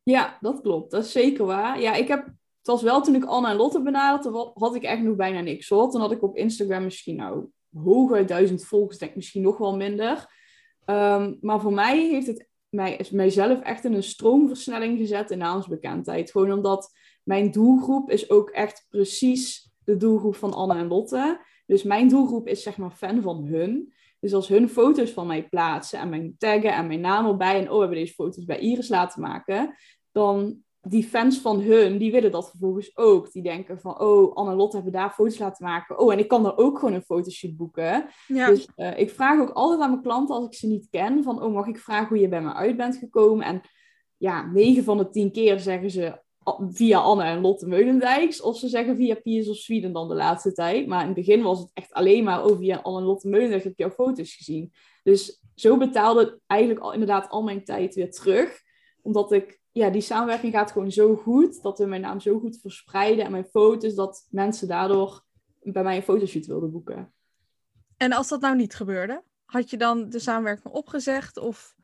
[0.02, 0.90] Ja, dat klopt.
[0.90, 1.80] Dat is zeker waar.
[1.80, 2.26] Ja, ik heb,
[2.58, 5.68] het was wel toen ik Anna en Lotte benaderde, had ik echt nog bijna niks
[5.68, 5.90] hoor.
[5.90, 9.76] Toen had ik op Instagram misschien nou hooguit duizend volgers, denk ik misschien nog wel
[9.76, 10.40] minder.
[10.86, 16.30] Um, maar voor mij heeft het mij, mijzelf echt in een stroomversnelling gezet in naamsbekendheid.
[16.30, 21.40] Gewoon omdat mijn doelgroep is ook echt precies de doelgroep van Anne en Lotte.
[21.66, 23.92] Dus mijn doelgroep is zeg maar fan van hun.
[24.22, 27.68] Dus als hun foto's van mij plaatsen en mijn taggen en mijn naam erbij en
[27.68, 29.74] oh, we hebben deze foto's bij Iris laten maken,
[30.12, 33.32] dan die fans van hun, die willen dat vervolgens ook.
[33.32, 35.98] Die denken van, oh, Anne Lotte hebben daar foto's laten maken.
[35.98, 38.08] Oh, en ik kan daar ook gewoon een fotoshoot boeken.
[38.26, 38.46] Ja.
[38.46, 41.42] Dus uh, ik vraag ook altijd aan mijn klanten, als ik ze niet ken, van,
[41.42, 43.46] oh, mag ik vragen hoe je bij me uit bent gekomen?
[43.46, 43.61] En
[44.16, 46.20] ja, 9 van de 10 keer zeggen ze,
[46.70, 48.40] via Anne en Lotte Meulendijks.
[48.40, 50.87] Of ze zeggen via Piers of Sweden dan de laatste tijd.
[50.87, 53.64] Maar in het begin was het echt alleen maar over via Anne en Lotte Meulendijks
[53.64, 54.72] heb jouw foto's gezien.
[55.02, 58.61] Dus zo betaalde eigenlijk al, inderdaad al mijn tijd weer terug.
[59.02, 61.62] Omdat ik, ja, die samenwerking gaat gewoon zo goed.
[61.62, 63.94] Dat we mijn naam zo goed verspreiden en mijn foto's.
[63.94, 65.24] Dat mensen daardoor
[65.61, 67.12] bij mij een fotoshoot wilden boeken.
[67.96, 69.22] En als dat nou niet gebeurde?
[69.52, 71.37] had je dan de samenwerking opgezegd?
[71.37, 71.76] Of...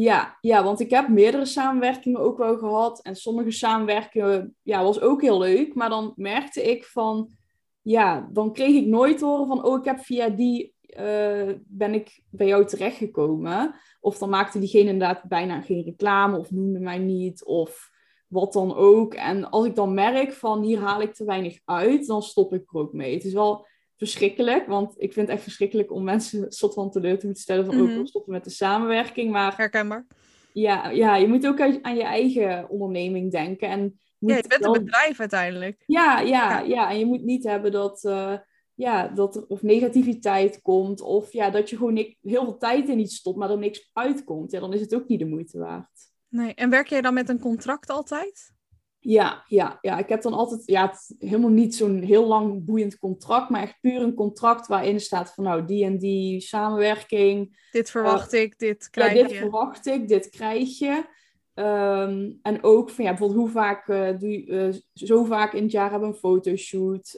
[0.00, 3.02] Ja, ja, want ik heb meerdere samenwerkingen ook wel gehad.
[3.02, 5.74] En sommige samenwerkingen ja, was ook heel leuk.
[5.74, 7.30] Maar dan merkte ik van,
[7.82, 12.22] ja, dan kreeg ik nooit horen van, oh, ik heb via die, uh, ben ik
[12.30, 13.74] bij jou terechtgekomen.
[14.00, 17.90] Of dan maakte diegene inderdaad bijna geen reclame of noemde mij niet of
[18.26, 19.14] wat dan ook.
[19.14, 22.72] En als ik dan merk van, hier haal ik te weinig uit, dan stop ik
[22.72, 23.14] er ook mee.
[23.14, 23.66] Het is wel
[23.98, 24.66] verschrikkelijk.
[24.66, 27.80] Want ik vind het echt verschrikkelijk om mensen soort van teleur te moeten stellen van
[27.80, 29.30] ook mm stoppen met de samenwerking.
[29.30, 30.06] Maar herkenbaar.
[30.52, 33.68] Ja, ja, je moet ook aan je eigen onderneming denken.
[33.68, 35.82] En ja, je bent een bedrijf uiteindelijk.
[35.86, 38.34] Ja, ja, ja, En je moet niet hebben dat, uh,
[38.74, 41.00] ja, dat er of negativiteit komt.
[41.00, 44.50] Of ja, dat je gewoon heel veel tijd in iets stopt, maar er niks uitkomt.
[44.50, 46.10] Ja, dan is het ook niet de moeite waard.
[46.28, 48.56] Nee, en werk jij dan met een contract altijd?
[49.00, 52.98] Ja, ja, ja, ik heb dan altijd, ja, het, helemaal niet zo'n heel lang boeiend
[52.98, 57.66] contract, maar echt puur een contract waarin staat van nou, die en die samenwerking.
[57.70, 61.04] Dit verwacht uh, ik, dit krijg ja, dit verwacht ik, dit krijg je.
[61.54, 65.62] Um, en ook van ja, bijvoorbeeld hoe vaak uh, doe je, uh, zo vaak in
[65.62, 67.16] het jaar hebben we een fotoshoot.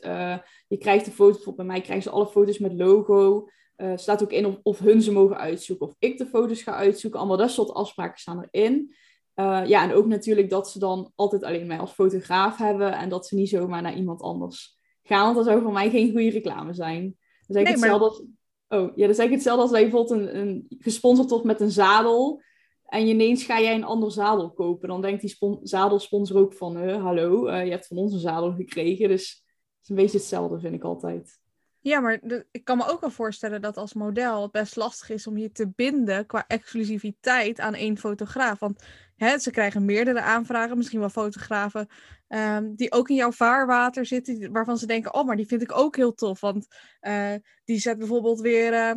[0.66, 3.48] je krijgt de foto's, bijvoorbeeld bij mij krijgen ze alle foto's met logo.
[3.94, 7.18] Staat ook in of, of hun ze mogen uitzoeken of ik de foto's ga uitzoeken.
[7.18, 8.94] Allemaal dat soort afspraken staan erin.
[9.34, 13.08] Uh, ja, en ook natuurlijk dat ze dan altijd alleen mij als fotograaf hebben en
[13.08, 15.24] dat ze niet zomaar naar iemand anders gaan.
[15.24, 17.02] Want dat zou voor mij geen goede reclame zijn.
[17.02, 17.14] Dan
[17.46, 18.24] zeg ik nee, hetzelfde als,
[18.68, 21.70] oh, ja, dan zeg ik hetzelfde als wij bijvoorbeeld een, een gesponsord wordt met een
[21.70, 22.42] zadel.
[22.84, 24.88] En ineens ga jij een ander zadel kopen.
[24.88, 28.18] Dan denkt die spon zadelsponsor ook van, uh, hallo, uh, je hebt van ons een
[28.18, 29.08] zadel gekregen.
[29.08, 31.38] Dus het is een beetje hetzelfde, vind ik altijd.
[31.82, 35.26] Ja, maar ik kan me ook wel voorstellen dat als model het best lastig is
[35.26, 38.58] om je te binden qua exclusiviteit aan één fotograaf.
[38.58, 38.84] Want
[39.20, 41.88] hè, ze krijgen meerdere aanvragen, misschien wel fotografen
[42.28, 45.76] um, die ook in jouw vaarwater zitten, waarvan ze denken, oh, maar die vind ik
[45.76, 46.40] ook heel tof.
[46.40, 46.66] Want
[47.00, 48.94] uh, die zet bijvoorbeeld weer, uh,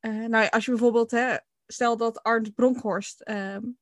[0.00, 3.78] uh, nou als je bijvoorbeeld, hè, stel dat Arndt Bronkhorst um,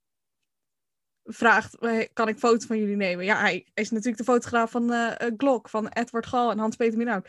[1.25, 1.77] vraagt,
[2.13, 3.25] kan ik foto's van jullie nemen?
[3.25, 7.29] Ja, hij is natuurlijk de fotograaf van uh, Glock, van Edward Gal en Hans-Peter Minhout.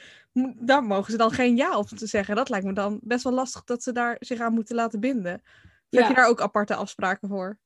[0.59, 2.35] Daar mogen ze dan geen ja op te zeggen.
[2.35, 5.41] Dat lijkt me dan best wel lastig dat ze daar zich aan moeten laten binden.
[5.89, 7.59] Heb je daar ook aparte afspraken voor?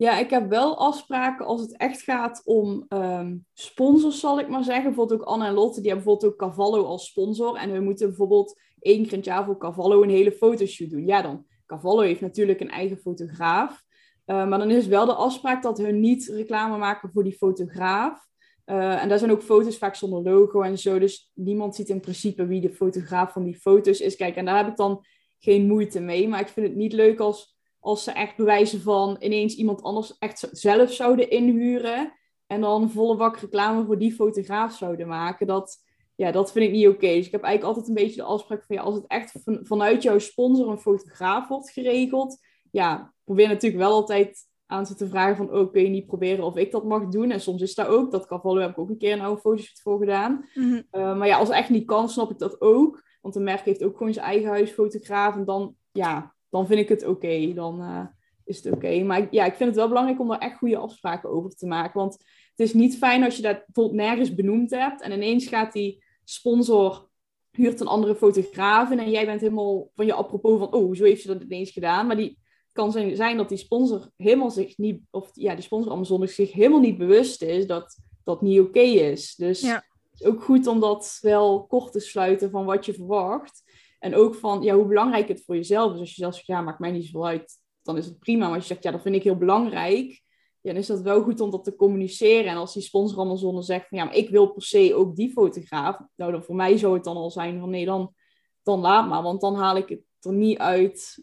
[0.00, 4.64] Ja, ik heb wel afspraken als het echt gaat om um, sponsors, zal ik maar
[4.64, 4.84] zeggen.
[4.84, 7.56] Bijvoorbeeld ook Anne en Lotte, die hebben bijvoorbeeld ook Cavallo als sponsor.
[7.56, 11.06] En we moeten bijvoorbeeld één keer in jaar voor Cavallo een hele fotoshoot doen.
[11.06, 13.82] Ja, dan, Cavallo heeft natuurlijk een eigen fotograaf.
[14.26, 18.26] Uh, maar dan is wel de afspraak dat hun niet reclame maken voor die fotograaf.
[18.66, 20.98] Uh, en daar zijn ook foto's vaak zonder logo en zo.
[20.98, 24.16] Dus niemand ziet in principe wie de fotograaf van die foto's is.
[24.16, 25.04] Kijk, en daar heb ik dan
[25.38, 26.28] geen moeite mee.
[26.28, 30.18] Maar ik vind het niet leuk als, als ze echt bewijzen van ineens iemand anders
[30.18, 32.12] echt zelf zouden inhuren.
[32.46, 35.46] En dan volle bak reclame voor die fotograaf zouden maken.
[35.46, 35.76] Dat,
[36.14, 37.14] ja, dat vind ik niet oké.
[37.14, 39.60] Dus ik heb eigenlijk altijd een beetje de afspraak van ja, als het echt van,
[39.62, 42.38] vanuit jouw sponsor een fotograaf wordt geregeld
[42.70, 46.44] ja, probeer natuurlijk wel altijd aan ze te vragen van, oh, kun je niet proberen
[46.44, 47.30] of ik dat mag doen?
[47.30, 48.10] En soms is dat ook.
[48.10, 50.48] Dat Cavallo heb ik ook een keer een oude fotoshoot voor gedaan.
[50.54, 50.82] Mhm.
[50.90, 53.02] Eh, maar ja, als het echt niet kan, snap ik dat ook.
[53.20, 55.34] Want de merk heeft ook gewoon zijn eigen huisfotograaf.
[55.34, 57.52] En dan, ja, dan vind ik het oké.
[57.54, 58.06] Dan uh,
[58.44, 59.02] is het oké.
[59.02, 62.00] Maar ja, ik vind het wel belangrijk om daar echt goede afspraken over te maken.
[62.00, 62.12] Want
[62.50, 65.02] het is niet fijn als je dat bijvoorbeeld nergens benoemd hebt.
[65.02, 67.08] En ineens gaat die sponsor
[67.50, 71.04] huurt een andere fotograaf in en jij bent helemaal van je apropos van, oh, zo
[71.04, 72.06] heeft ze dat ineens gedaan.
[72.06, 72.38] Maar die
[72.72, 76.80] kan zijn dat die sponsor helemaal zich niet, of ja, die sponsor Amazon zich helemaal
[76.80, 79.34] niet bewust is dat dat niet oké is.
[79.34, 79.74] Dus ja.
[80.10, 83.62] het is ook goed om dat wel kort te sluiten van wat je verwacht.
[84.00, 85.98] En ook van ja, hoe belangrijk het voor jezelf is.
[85.98, 88.46] Als je zelf zegt, ja, maakt mij niet zoveel uit, dan is het prima.
[88.46, 90.22] Maar als je zegt, ja, dat vind ik heel belangrijk,
[90.60, 92.50] ja, dan is dat wel goed om dat te communiceren.
[92.50, 95.30] En als die sponsor Amazon zegt van ja, maar ik wil per se ook die
[95.30, 95.98] fotograaf.
[96.16, 98.14] Nou, dan voor mij zou het dan al zijn van nee, dan,
[98.62, 99.22] dan laat maar.
[99.22, 101.18] Want dan haal ik het er niet uit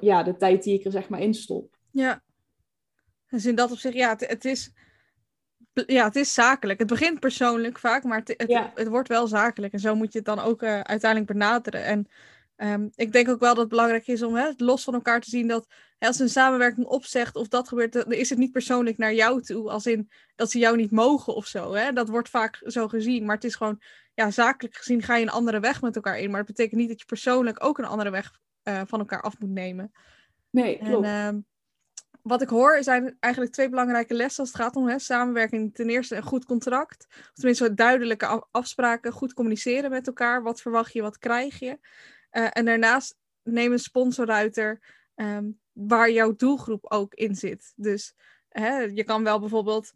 [0.00, 1.76] ja, de tijd die ik er zeg maar in stop.
[1.90, 2.22] Ja.
[3.30, 4.72] Dus in dat opzicht, ja, het, is,
[5.86, 6.78] ja, het is zakelijk.
[6.78, 9.72] Het begint persoonlijk vaak, maar het, het, het wordt wel zakelijk.
[9.72, 11.84] En zo moet je het dan ook uh, uiteindelijk benaderen.
[11.84, 12.08] En
[12.56, 15.30] um, ik denk ook wel dat het belangrijk is om hè, los van elkaar te
[15.30, 15.66] zien dat
[15.98, 19.42] hè, als een samenwerking opzegt of dat gebeurt, dan is het niet persoonlijk naar jou
[19.42, 19.70] toe.
[19.70, 21.74] Als in dat ze jou niet mogen of zo.
[21.74, 21.92] Hè?
[21.92, 23.24] Dat wordt vaak zo gezien.
[23.24, 23.82] Maar het is gewoon,
[24.14, 26.30] ja, zakelijk gezien ga je een andere weg met elkaar in.
[26.30, 29.38] Maar het betekent niet dat je persoonlijk ook een andere weg uh, van elkaar af
[29.38, 29.92] moet nemen.
[30.50, 31.06] Nee, klopt.
[31.06, 31.40] En, uh,
[32.28, 35.74] wat ik hoor zijn eigenlijk twee belangrijke lessen als het gaat om hè, samenwerking.
[35.74, 40.42] Ten eerste een goed contract, of tenminste duidelijke afspraken, goed communiceren met elkaar.
[40.42, 41.78] Wat verwacht je, wat krijg je?
[42.32, 44.80] Uh, en daarnaast neem een sponsor uit er
[45.14, 47.72] um, waar jouw doelgroep ook in zit.
[47.76, 48.14] Dus
[48.48, 49.92] hè, je kan wel bijvoorbeeld,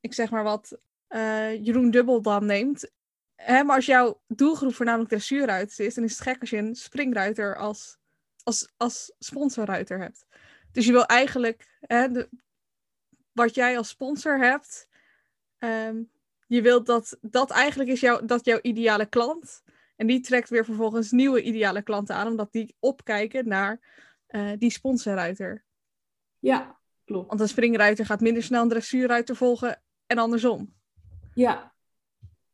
[0.00, 2.90] ik zeg maar wat, uh, Jeroen Dubbel dan neemt.
[3.34, 6.74] Hè, maar als jouw doelgroep voornamelijk dressuurruiters is, dan is het gek als je een
[6.74, 8.00] springruiter als
[8.44, 10.26] als, als sponsorruiter hebt.
[10.72, 12.28] Dus je wil eigenlijk hè, de,
[13.32, 14.88] wat jij als sponsor hebt,
[15.58, 16.02] ehm,
[16.46, 19.62] je wilt dat dat eigenlijk is jouw, dat jouw ideale klant.
[19.96, 23.80] En die trekt weer vervolgens nieuwe ideale klanten aan, omdat die opkijken naar
[24.28, 25.64] uh, die sponsorruiter.
[26.38, 27.28] Ja, klopt.
[27.28, 30.74] Want een springruiter gaat minder snel een dressuurruiter volgen en andersom.
[31.34, 31.71] Ja,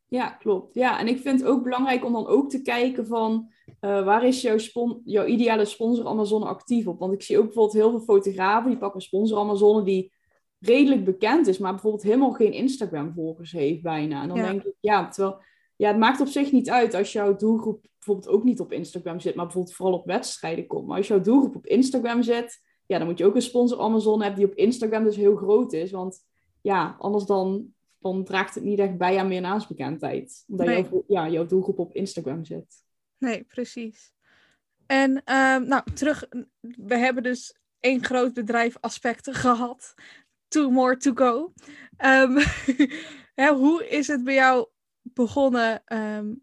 [0.09, 0.75] ja, klopt.
[0.75, 4.27] Ja, en ik vind het ook belangrijk om dan ook te kijken van uh, waar
[4.27, 6.99] is jouw, spon jouw ideale sponsor Amazon actief op?
[6.99, 10.13] Want ik zie ook bijvoorbeeld heel veel fotografen die pakken sponsor Amazon die
[10.59, 14.23] redelijk bekend is, maar bijvoorbeeld helemaal geen Instagram-volgers heeft bijna.
[14.23, 15.41] En dan denk ik, ja, terwijl
[15.77, 19.21] ja, het maakt op zich niet uit als jouw doelgroep bijvoorbeeld ook niet op Instagram
[19.21, 20.87] zit, maar bijvoorbeeld vooral op wedstrijden komt.
[20.87, 24.23] Maar als jouw doelgroep op Instagram zit, ja, dan moet je ook een sponsor Amazon
[24.23, 25.91] hebben die op Instagram dus heel groot is.
[25.91, 26.27] Want
[26.61, 30.45] ja, anders dan, dan draagt het niet echt bij aan meer naamsbekendheid.
[30.49, 30.83] Omdat nee.
[30.83, 32.83] jouw, ja, jouw doelgroep op Instagram zit.
[33.19, 34.13] Nee, precies.
[34.87, 36.29] En ehm, nou, terug,
[36.61, 39.95] we hebben dus één groot bedrijf aspecten gehad.
[40.49, 41.53] Two more to go.
[42.05, 42.39] Um,
[43.35, 44.69] hoe is het bij jou
[45.03, 46.35] begonnen ehm,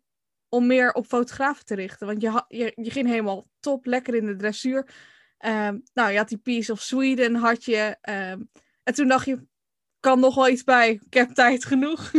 [0.50, 2.08] om meer op fotografen te richten?
[2.08, 4.90] Want je, je, je ging helemaal top, lekker in de dressuur.
[5.94, 7.98] nou, je had die Piece of Sweden, had je.
[8.84, 9.48] en toen dacht je,
[10.06, 11.00] kan nog wel iets bij.
[11.06, 12.12] Ik heb tijd genoeg.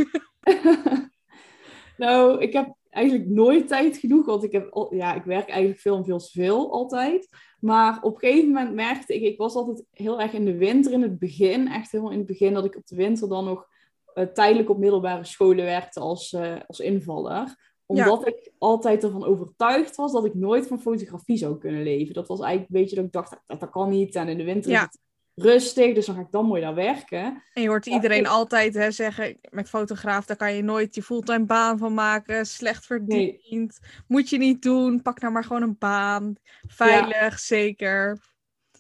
[2.05, 5.97] nou, ik heb eigenlijk nooit tijd genoeg, want ik, heb, ja, ik werk eigenlijk veel
[5.97, 7.29] en veel te veel altijd.
[7.61, 10.93] Maar op een gegeven moment merkte ik, ik was altijd heel erg in de winter
[10.93, 13.67] in het begin, echt helemaal in het begin, dat ik op de winter dan nog
[14.15, 19.97] uh, tijdelijk op middelbare scholen werkte als, uh, als invaller omdat ik altijd ervan overtuigd
[19.97, 22.15] was dat ik nooit van fotografie zou kunnen leven.
[22.15, 24.15] Dat was eigenlijk een beetje dat ik dacht, dat, dat kan niet.
[24.15, 24.99] En in de winter is het
[25.37, 27.43] rustig, dus dan ga ik dan mooi daar werken.
[27.53, 31.45] En je hoort iedereen altijd hè, zeggen, met fotograaf, daar kan je nooit je fulltime
[31.45, 36.35] baan van maken, slecht verdiend, moet je niet doen, pak nou maar gewoon een baan,
[36.67, 38.19] veilig, zeker.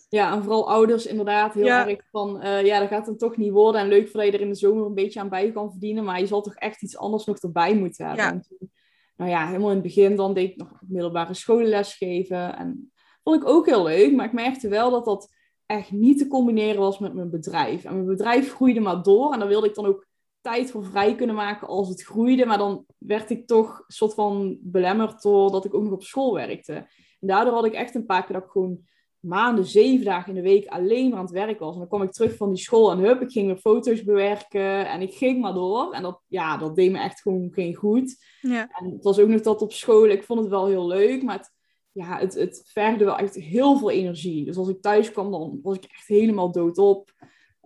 [0.08, 3.52] Ja, en vooral ouders inderdaad heel erg van, uh, ja, dat gaat dan toch niet
[3.52, 6.04] worden en leuk dat je er in de zomer een beetje aan bij kan verdienen,
[6.04, 8.24] maar je zal toch echt iets anders nog erbij moeten hebben.
[8.24, 8.40] Ja.
[8.48, 8.70] Toen,
[9.16, 12.92] nou ja, helemaal in het begin dan deed ik nog middelbare scholenles geven en
[13.22, 15.34] vond ik ook heel leuk, maar ik merkte wel dat dat
[15.66, 17.84] echt niet te combineren was met mijn bedrijf.
[17.84, 19.32] En mijn bedrijf groeide maar door.
[19.32, 20.06] En daar wilde ik dan ook
[20.40, 22.46] tijd voor vrij kunnen maken als het groeide.
[22.46, 26.34] Maar dan werd ik toch een soort van belemmerd doordat ik ook nog op school
[26.34, 26.72] werkte.
[27.20, 28.80] En daardoor had ik echt een paar keer dat ik gewoon
[29.26, 31.72] maanden, zeven dagen in de week alleen maar aan het werk was.
[31.72, 34.88] En dan kwam ik terug van die school en hup, ik ging mijn foto's bewerken
[34.88, 35.92] en ik ging maar door.
[35.92, 38.24] En dat, ja, dat deed me echt gewoon geen goed.
[38.40, 38.68] Ja.
[38.72, 41.36] En het was ook nog dat op school, ik vond het wel heel leuk, maar
[41.36, 41.54] het,
[41.96, 44.44] ja, het, het wel echt heel veel energie.
[44.44, 47.12] Dus als ik thuis kwam, dan was ik echt helemaal doodop.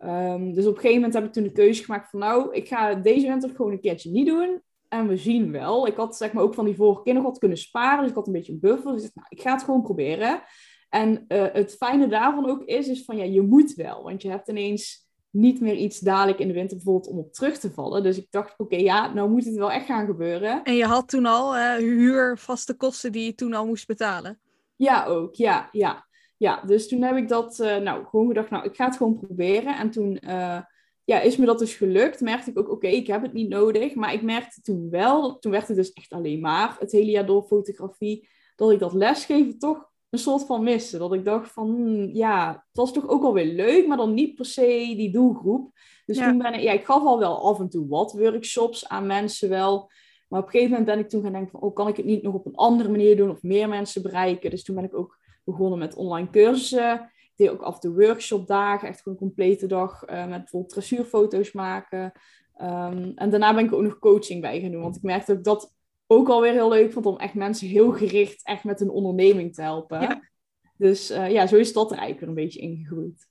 [0.05, 2.21] Um, dus op een gegeven moment heb ik toen de keuze gemaakt van...
[2.21, 4.63] nou, ik ga deze winter gewoon een keertje niet doen.
[4.89, 5.87] En we zien wel.
[5.87, 8.01] Ik had zeg maar ook van die vorige keer nog wat kunnen sparen.
[8.01, 8.93] Dus ik had een beetje een buffer.
[8.93, 10.43] Dus ik nou, ik ga het gewoon proberen.
[10.89, 14.03] En uh, het fijne daarvan ook is, is van ja, je moet wel.
[14.03, 17.59] Want je hebt ineens niet meer iets dadelijk in de winter bijvoorbeeld om op terug
[17.59, 18.03] te vallen.
[18.03, 20.63] Dus ik dacht, oké, ja, nou moet het wel echt gaan gebeuren.
[20.63, 24.41] En je had toen al uh, huur, vaste kosten die je toen al moest betalen?
[24.77, 25.35] Ja, ook.
[25.35, 26.09] Ja, ja.
[26.37, 29.19] Ja, dus toen heb ik dat uh, nou, gewoon gedacht, nou, ik ga het gewoon
[29.19, 29.77] proberen.
[29.77, 30.61] En toen uh,
[31.05, 32.21] ja, is me dat dus gelukt.
[32.21, 33.95] Merkte ik ook, oké, ik heb het niet nodig.
[33.95, 37.27] Maar ik merkte toen wel, toen werd het dus echt alleen maar het hele jaar
[37.27, 40.99] door fotografie, dat ik dat lesgeven toch een soort van missen.
[40.99, 44.35] Dat ik dacht van, hmm, ja, het was toch ook alweer leuk, maar dan niet
[44.35, 45.71] per se die doelgroep.
[46.07, 49.07] Dus toen ben ik, ja, ik gaf al wel af en toe wat workshops aan
[49.07, 49.91] mensen wel.
[50.29, 52.07] Maar op een gegeven moment ben ik toen gaan denken van, oh, kan ik het
[52.07, 54.51] niet nog op een andere manier doen of meer mensen bereiken?
[54.51, 57.11] Dus toen ben ik ook begonnen met online cursussen.
[57.15, 60.73] Ik deed ook af en toe workshopdagen, echt gewoon een complete dag uh, met bijvoorbeeld
[60.73, 62.13] dressuurfoto's maken.
[62.61, 65.45] Um, en daarna ben ik ook nog coaching bij gaan doen, want ik merkte ook
[65.45, 65.75] dat
[66.13, 69.63] ook alweer heel leuk vond om echt mensen heel gericht echt met een onderneming te
[69.63, 70.31] helpen.
[70.77, 73.29] Dus uh, ja, zo is dat er eigenlijk weer een beetje ingegroeid.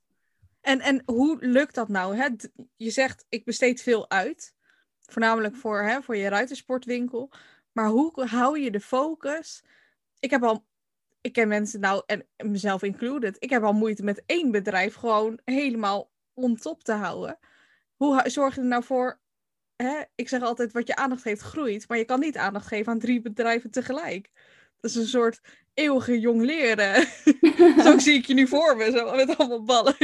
[0.60, 2.16] En, en hoe lukt dat nou?
[2.16, 2.28] Hè?
[2.76, 4.54] Je zegt, ik besteed veel uit.
[5.00, 7.30] Voornamelijk voor, hè, voor je ruitersportwinkel.
[7.72, 9.64] Maar hoe hou je de focus?
[10.18, 10.64] Ik heb al,
[11.20, 15.40] ik ken mensen nou, en mezelf included, ik heb al moeite met één bedrijf gewoon
[15.44, 17.38] helemaal on top te houden.
[17.96, 19.20] Hoe zorg je er nou voor
[19.82, 22.92] hè, ik zeg altijd, wat je aandacht geeft groeit, maar je kan niet aandacht geven
[22.92, 24.30] aan drie bedrijven tegelijk.
[24.80, 25.40] Dat is een soort
[25.74, 27.06] eeuwige jong leren.
[27.84, 29.96] zo zie ik je nu voor me, zo, met allemaal ballen.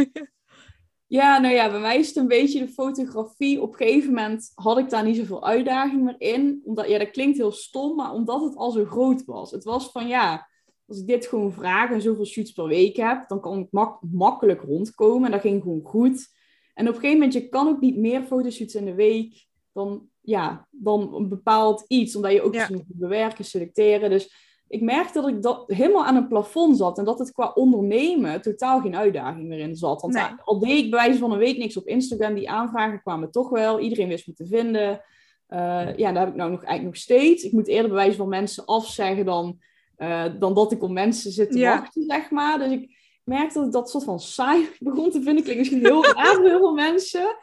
[1.08, 3.62] Ja, nou ja, bij mij is het een beetje de fotografie.
[3.62, 6.60] Op een gegeven moment had ik daar niet zoveel uitdaging meer in.
[6.64, 9.50] Omdat, ja, dat klinkt heel stom, maar omdat het al zo groot was.
[9.50, 10.48] Het was van, ja,
[10.86, 13.98] als ik dit gewoon vraag en zoveel shoots per week heb, dan kan ik mak
[14.10, 15.24] makkelijk rondkomen.
[15.24, 16.34] En dat ging gewoon goed.
[16.74, 20.08] En op een gegeven moment, je kan ook niet meer fotoshoots in de week dan,
[20.20, 22.16] ja, dan een bepaald iets.
[22.16, 22.68] Omdat je ook ja.
[22.70, 24.10] moet bewerken, selecteren.
[24.10, 26.98] Dus ik merkte dat ik dat helemaal aan een plafond zat.
[26.98, 30.00] En dat het qua ondernemen totaal geen uitdaging meer in zat.
[30.00, 30.24] Want Nee.
[30.44, 33.48] al deed ik bij wijze van een week niks op Instagram, die aanvragen kwamen toch
[33.50, 33.80] wel.
[33.80, 35.00] Iedereen wist me te vinden.
[35.46, 37.44] Eh, ja, daar heb ik nou nog, eigenlijk nog steeds.
[37.44, 39.58] Ik moet eerder bij wijze van mensen afzeggen dan,
[39.96, 41.78] eh, dan dat ik op mensen zit te Ja.
[41.78, 42.58] wachten, zeg maar.
[42.58, 45.42] Dus ik merkte dat ik dat soort van saai begon te vinden.
[45.42, 47.36] Klinkt misschien heel raar voor heel veel mensen.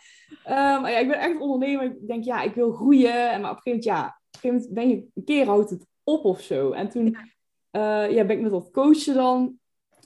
[0.43, 1.83] Eh, maar ja, ik ben echt ondernemer.
[1.85, 3.31] Ik denk, ja, ik wil groeien.
[3.31, 5.45] En maar op een gegeven moment, ja, op een gegeven moment ben je een keer
[5.45, 6.71] houdt het op of zo.
[6.71, 7.17] En toen
[7.71, 9.57] eh, ja, ben ik met dat coachen dan.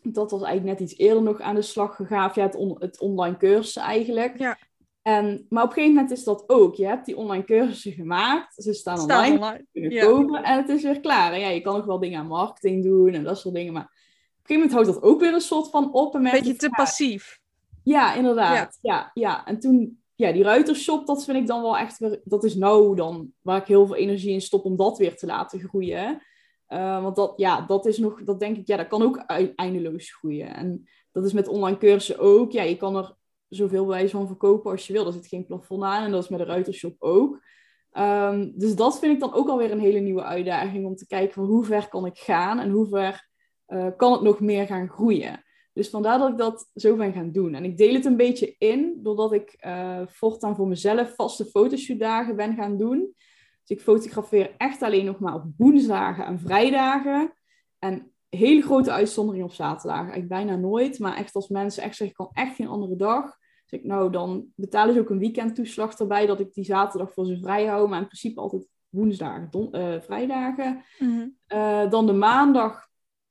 [0.04, 2.32] Dat was eigenlijk net iets eerder nog aan de slag gegaan.
[2.34, 4.40] Ja, het, on- het online cursus eigenlijk.
[4.40, 4.58] Ja.
[5.02, 6.76] En, maar op een gegeven moment is dat ook.
[6.76, 8.54] Je hebt die online cursussen gemaakt.
[8.64, 9.66] Ze staan online online.
[9.72, 10.06] kunnen Ja.
[10.06, 11.34] kopen en het is weer klaar.
[11.34, 13.74] En ja, je kan nog wel dingen aan marketing doen en dat soort dingen.
[13.74, 16.16] Maar op een gegeven moment houdt dat ook weer een soort van op.
[16.16, 17.40] En merk Beetje te passief.
[17.84, 18.78] ja, inderdaad.
[18.82, 19.12] Ja.
[19.14, 22.56] Ja, En toen, ja, die ruitershop, dat vind ik dan wel echt weer, dat is
[22.56, 26.22] nou dan waar ik heel veel energie in stop om dat weer te laten groeien.
[26.66, 29.54] Eh, want dat, ja, dat is nog, dat denk ik, ja, dat kan ook ei-
[29.56, 30.56] eindeloos groeien.
[30.56, 32.52] En dat is met online cursussen ook.
[32.52, 33.16] Ja, je kan er
[33.50, 35.06] zoveel wijze van verkopen als je wil.
[35.06, 37.42] Er zit geen plafond aan en dat is met de ruitershop ook.
[37.92, 41.34] Ehm, dus dat vind ik dan ook alweer een hele nieuwe uitdaging om te kijken
[41.34, 43.28] van hoe ver kan ik gaan en hoe ver
[43.66, 45.44] eh, kan het nog meer gaan groeien.
[45.78, 47.54] Dus vandaar dat ik dat zo ben gaan doen.
[47.54, 52.36] En ik deel het een beetje in, doordat ik eh, voortaan voor mezelf vaste fotoshootdagen
[52.36, 53.14] ben gaan doen.
[53.64, 57.34] Dus ik fotografeer echt alleen nog maar op woensdagen en vrijdagen.
[57.80, 60.12] En hele grote uitzonderingen op zaterdagen.
[60.12, 61.00] Eigenlijk bijna nooit.
[61.00, 63.38] Maar echt als mensen echt zeggen, ik kan echt geen andere dag.
[63.66, 67.26] Dus ik, nou, dan betalen ze ook een weekendtoeslag erbij dat ik die zaterdag voor
[67.26, 67.90] ze vrij hou.
[67.90, 70.84] Maar in principe altijd woensdagen, don- eh, vrijdagen.
[71.00, 71.28] Mhm.
[71.48, 72.88] Eh, dan de maandag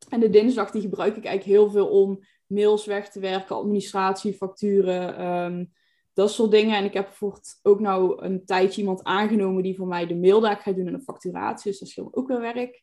[0.09, 4.32] en de dinsdag, die gebruik ik eigenlijk heel veel om mails weg te werken, administratie,
[4.35, 5.64] facturen, ehm,
[6.12, 6.76] dat soort dingen.
[6.76, 10.62] En ik heb bijvoorbeeld ook nou een tijdje iemand aangenomen die voor mij de maildaak
[10.62, 11.70] gaat doen en de facturatie.
[11.70, 12.82] Dus dat scheelt ook weer werk.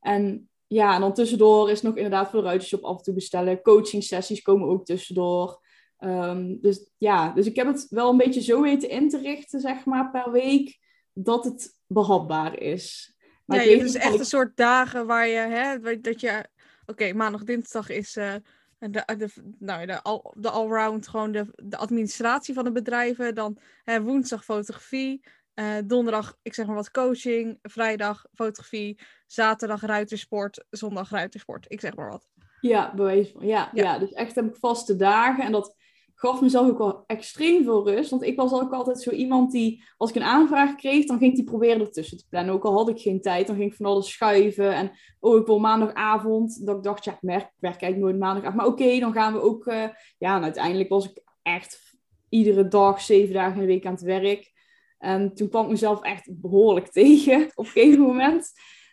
[0.00, 3.62] En ja, en dan tussendoor is nog inderdaad voor de ruitershop af en toe bestellen.
[3.62, 5.62] Coaching sessies komen ook tussendoor.
[5.98, 9.60] Ehm, dus ja, dus ik heb het wel een beetje zo weten in te richten,
[9.60, 10.78] zeg maar, per week,
[11.12, 13.16] dat het behapbaar is.
[13.44, 16.44] Maar Ja, je hebt dus echt ik- een soort dagen waar je, hè, dat je,
[16.86, 18.34] oké, maandag, dinsdag is eh,
[18.78, 23.34] de, de, nou, de, de allround, gewoon de, de administratie van de bedrijven.
[23.34, 30.64] Dan hè, woensdag fotografie, eh, donderdag, ik zeg maar wat, coaching, vrijdag fotografie, zaterdag ruitersport,
[30.70, 32.28] zondag ruitersport, ik zeg maar wat.
[32.60, 33.34] Ja, van.
[33.40, 33.82] Ja, Ja.
[33.82, 33.98] ja.
[33.98, 35.44] dus echt heb ik vaste dagen.
[35.44, 35.74] En dat
[36.20, 38.10] gaf mezelf ook wel extreem veel rust.
[38.10, 41.30] Want ik was ook altijd zo iemand die, als ik een aanvraag kreeg, dan ging
[41.30, 42.54] ik die proberen ertussen te plannen.
[42.54, 44.74] Ook al had ik geen tijd, dan ging ik van alles schuiven.
[44.74, 46.66] En oh, ik wil maandagavond.
[46.66, 48.56] Dat ik dacht, ja, ik werk, ik werk eigenlijk nooit maandagavond.
[48.56, 49.66] Maar oké, dan gaan we ook...
[49.66, 49.84] eh,
[50.18, 51.96] ja, en uiteindelijk was ik echt
[52.28, 54.52] iedere dag, zeven dagen in de week aan het werk.
[54.98, 58.52] En toen kwam ik mezelf echt behoorlijk tegen op een gegeven moment.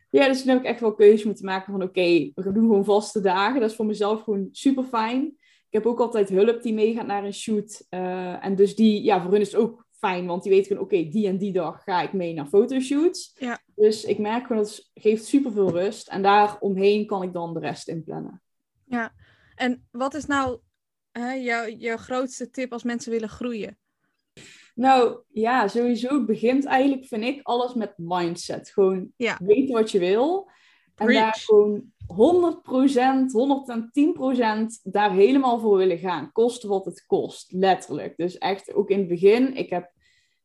[0.09, 2.85] Ja, dus toen heb ik echt wel keuze moeten maken van oké, we doen gewoon
[2.85, 3.59] vaste dagen.
[3.59, 5.37] Dat is voor mezelf gewoon super fijn.
[5.75, 7.85] Ik heb ook altijd hulp die meegaat naar een shoot.
[7.89, 10.83] Eh, en dus die, ja, voor hun is het ook fijn, want die weten gewoon
[10.83, 13.35] oké, die en die dag ga ik mee naar fotoshoots.
[13.39, 13.59] Ja.
[13.75, 16.07] Dus ik merk gewoon dat het geeft super veel rust.
[16.07, 18.41] En daar omheen kan ik dan de rest inplannen.
[19.55, 20.59] En wat is nou
[21.11, 23.77] hè, jouw, jouw grootste tip als mensen willen groeien?
[24.75, 28.69] Nou ja, sowieso begint eigenlijk, vind ik, alles met mindset.
[28.69, 29.37] Gewoon Ja.
[29.43, 30.49] weten wat je wil.
[30.95, 31.23] En Preach.
[31.23, 36.31] daar gewoon 100%, 110% daar helemaal voor willen gaan.
[36.31, 38.17] Koste wat het kost, letterlijk.
[38.17, 39.93] Dus echt ook in het begin, ik heb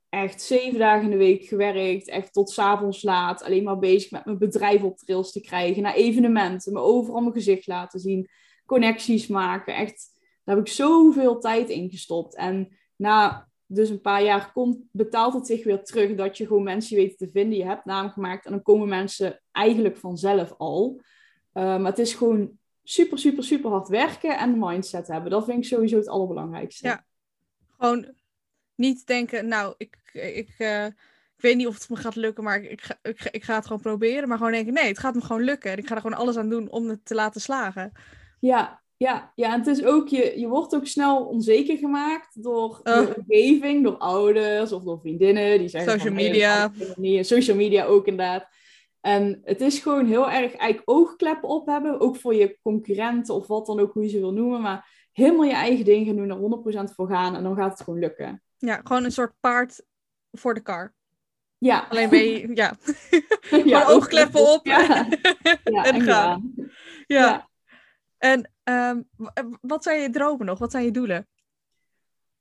[0.09, 2.09] echt zeven dagen in de week gewerkt.
[2.09, 3.43] Echt tot 's avonds laat.
[3.43, 5.83] Alleen maar bezig met mijn bedrijf op trails te krijgen.
[5.83, 8.29] Naar evenementen, me overal mijn gezicht laten zien.
[8.67, 9.75] Connecties maken.
[9.75, 10.11] Echt,
[10.45, 12.37] daar heb ik zoveel tijd in gestopt.
[12.37, 16.63] En na dus een paar jaar komt, betaalt het zich weer terug dat je gewoon
[16.63, 17.59] mensen weet te vinden.
[17.59, 21.01] Je hebt naam gemaakt en dan komen mensen eigenlijk vanzelf al.
[21.55, 25.31] Uh, maar het is gewoon super, super, super hard werken en mindset hebben.
[25.31, 26.89] Dat vind ik sowieso het allerbelangrijkste.
[26.89, 27.05] Ja.
[27.79, 28.15] Gewoon
[28.75, 32.63] niet denken, nou, ik, ik, uh, ik weet niet of het me gaat lukken, maar
[32.63, 34.29] ik, ik, ga, ik, ik ga het gewoon proberen.
[34.29, 35.71] Maar gewoon denken, nee, het gaat me gewoon lukken.
[35.71, 37.93] En ik ga er gewoon alles aan doen om het te laten slagen.
[38.41, 42.81] Ja, ja, ja, en het is ook, je, je wordt ook snel onzeker gemaakt door
[42.83, 42.83] oh.
[42.83, 45.59] de omgeving, door ouders of door vriendinnen.
[45.59, 46.73] Die zeggen social van, media.
[47.01, 48.49] Hey, social media ook inderdaad.
[49.01, 53.47] En het is gewoon heel erg eigenlijk oogkleppen op hebben, ook voor je concurrenten of
[53.47, 54.61] wat dan ook, hoe je ze wil noemen.
[54.61, 57.83] Maar helemaal je eigen ding gaan doen, er 100% voor gaan en dan gaat het
[57.83, 58.43] gewoon lukken.
[58.59, 59.83] Ja, gewoon een soort paard
[60.31, 60.95] voor de kar.
[61.59, 61.87] Ja.
[61.89, 62.77] Alleen ben je, ja.
[63.65, 65.07] ja gewoon oogkleppen op ja.
[65.43, 66.55] ja, en, en gaan.
[67.07, 67.19] Ja.
[67.19, 67.49] ja.
[68.19, 69.09] En um,
[69.61, 70.59] wat zijn je dromen nog?
[70.59, 71.29] Wat zijn je doelen?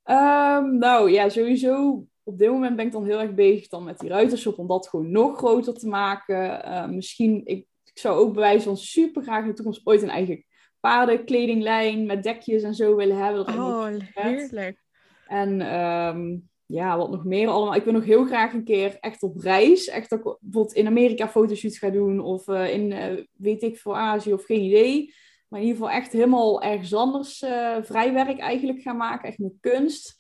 [0.03, 3.99] Um, nou ja, sowieso op dit moment ben ik dan heel erg bezig dan met
[3.99, 6.61] die ruitershop om dat gewoon nog groter te maken.
[6.65, 10.01] Uh, misschien, ik, ik zou ook bij wijze van super graag in de toekomst ooit
[10.01, 10.45] een eigen
[10.79, 13.45] paardenkledinglijn met dekjes en zo willen hebben.
[13.45, 14.83] Dat oh, heerlijk.
[15.27, 17.75] En ehm, ja, wat nog meer allemaal.
[17.75, 19.87] Ik wil nog heel graag een keer echt op reis.
[19.87, 22.19] Echt ook bijvoorbeeld in Amerika fotoshoots gaan doen.
[22.19, 25.13] Of uh, in, uh, weet ik, voor Azië of geen idee.
[25.49, 29.29] Maar in ieder geval echt helemaal ergens anders uh, vrijwerk eigenlijk gaan maken.
[29.29, 30.19] Echt met kunst.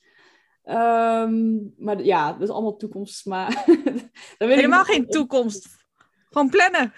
[0.63, 3.25] Um, maar ja, dat is allemaal toekomst.
[3.25, 3.65] Maar
[4.37, 5.67] Helemaal geen toekomst.
[6.29, 6.93] Gewoon plannen.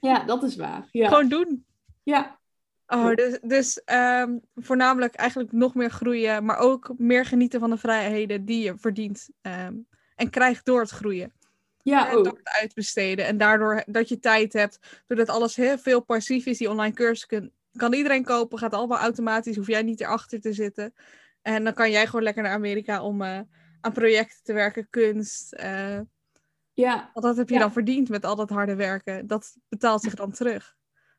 [0.00, 0.88] Ja, dat is waar.
[0.90, 1.08] Ja.
[1.08, 1.66] Gewoon doen.
[2.02, 2.38] Ja.
[2.86, 7.76] Oh, dus dus um, voornamelijk eigenlijk nog meer groeien, maar ook meer genieten van de
[7.76, 11.32] vrijheden die je verdient um, en krijgt door het groeien.
[11.82, 12.24] Ja, en ook.
[12.24, 13.26] door het uitbesteden.
[13.26, 17.52] En daardoor dat je tijd hebt, doordat alles heel veel passief is, die online cursussen
[17.76, 20.94] kan iedereen kopen, gaat allemaal automatisch, hoef jij niet erachter te zitten.
[21.42, 23.40] En dan kan jij gewoon lekker naar Amerika om uh,
[23.80, 25.56] aan projecten te werken, kunst.
[25.64, 26.00] Uh,
[26.72, 27.10] ja.
[27.12, 27.60] Want dat heb je ja.
[27.60, 29.26] dan verdiend met al dat harde werken.
[29.26, 30.74] Dat betaalt zich dan terug.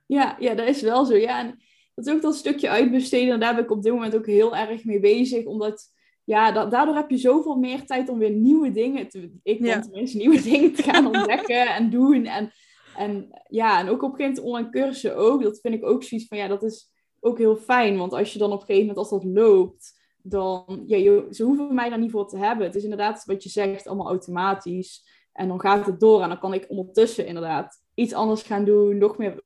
[0.06, 1.16] Ja, ja, dat is wel zo.
[1.16, 1.62] Ja, en
[1.96, 3.34] dat is ook dat stukje uitbesteden.
[3.34, 5.46] En daar ben ik op dit moment ook heel erg mee bezig.
[5.46, 5.90] Omdat,
[6.24, 9.32] ja, da daardoor heb je zoveel meer tijd om weer nieuwe dingen te...
[9.44, 9.80] Ik ja.
[9.80, 12.26] tenminste nieuwe dingen te gaan ontdekken en doen.
[12.26, 12.52] En,
[12.96, 15.44] en ja, en ook op een gegeven moment online cursussen ook.
[15.44, 17.98] Dat vind ik ook zoiets van, ja, dat is ook heel fijn.
[17.98, 20.02] Want als je dan op een gegeven moment, als dat loopt...
[20.26, 22.66] Dan, ja, ze hoeven mij daar niet voor te hebben.
[22.66, 25.08] Het is inderdaad wat je zegt, allemaal automatisch.
[25.34, 26.22] En dan gaat het door.
[26.22, 28.98] En dan kan ik ondertussen inderdaad iets anders gaan doen.
[28.98, 29.44] Nog meer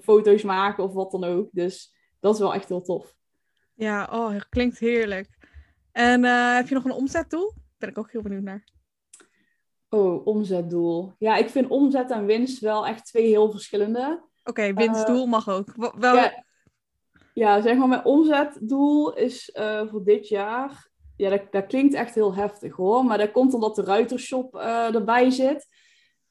[0.00, 1.48] foto's maken of wat dan ook.
[1.52, 3.14] Dus dat is wel echt heel tof.
[3.74, 5.28] Ja, oh, klinkt heerlijk.
[5.92, 7.52] En uh, heb je nog een omzetdoel?
[7.78, 8.64] Ben ik ook heel benieuwd naar.
[9.88, 11.12] Oh, omzetdoel.
[11.18, 14.22] Ja, ik vind omzet en winst wel echt twee heel verschillende.
[14.40, 15.92] Oké, okay, winstdoel uh, mag ook.
[15.98, 16.14] Wel...
[16.14, 16.44] Ja,
[17.34, 20.88] ja, zeg maar, mijn omzetdoel is uh, voor dit jaar.
[21.16, 23.04] Ja, dat, dat, klinkt echt heel heftig hoor.
[23.04, 25.66] Maar dat komt omdat de ruitershop erbij zit.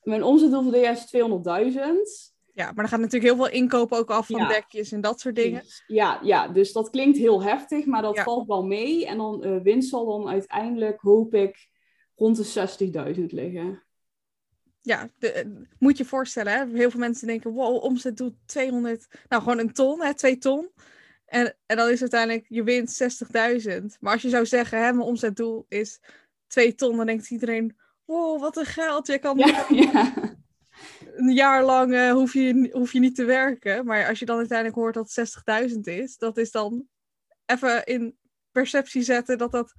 [0.02, 2.36] Mijn omzetdoel voor dit jaar is 200.000.
[2.56, 4.48] Ja, maar dan gaat natuurlijk heel veel inkopen ook af van ja.
[4.48, 5.64] dekjes en dat soort dingen.
[5.88, 8.24] Ja, ja, dus dat klinkt heel heftig, maar dat ja.
[8.24, 9.06] valt wel mee.
[9.06, 11.68] En dan uh, winst zal dan uiteindelijk, hoop ik,
[12.16, 13.84] rond de 60.000 liggen.
[14.82, 16.78] Ja, de, moet je voorstellen, hè?
[16.78, 20.72] heel veel mensen denken, wow, omzet doet 200, nou gewoon een ton, hè, twee ton.
[21.26, 23.84] En, en dan is uiteindelijk je winst 60.000.
[24.00, 26.02] Maar als je zou zeggen, hè, mijn omzetdoel is
[26.48, 29.08] 2 ton, dan denkt iedereen, wow, wat een geld.
[29.08, 30.14] Je kan ja, ja
[31.16, 33.86] een jaar lang uh, hoef, je, hoef je niet te werken.
[33.86, 36.88] Maar als je dan uiteindelijk hoort dat het 60.000 is, dat is dan
[37.46, 38.18] even in
[38.52, 39.74] perceptie zetten dat dat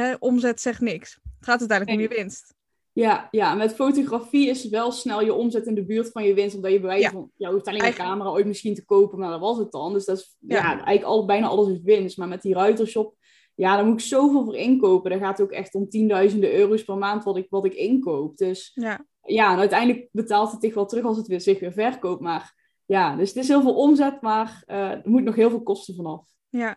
[0.00, 1.18] hè, omzet zegt niks.
[1.22, 2.08] Het gaat uiteindelijk nee.
[2.08, 2.54] om je winst.
[2.92, 6.56] Ja, ja, met fotografie is wel snel je omzet in de buurt van je winst.
[6.56, 9.30] Omdat je bij wijze van, ja, hoeft alleen een camera ooit misschien te kopen, maar
[9.30, 9.92] dat was het dan.
[9.92, 12.16] Dus dat is, ja, ja eigenlijk al, bijna alles is winst.
[12.16, 13.14] Maar met die ruitershop,
[13.54, 15.10] ja, daar moet ik zoveel voor inkopen.
[15.10, 18.36] Daar gaat het ook echt om tienduizenden euro's per maand wat ik, wat ik inkoop.
[18.36, 21.72] Dus ja ja, en uiteindelijk betaalt het zich wel terug als het weer, zich weer
[21.72, 22.20] verkoopt.
[22.20, 22.54] Maar
[22.86, 25.94] ja, dus het is heel veel omzet, maar uh, er moet nog heel veel kosten
[25.94, 26.28] vanaf.
[26.48, 26.76] Ja,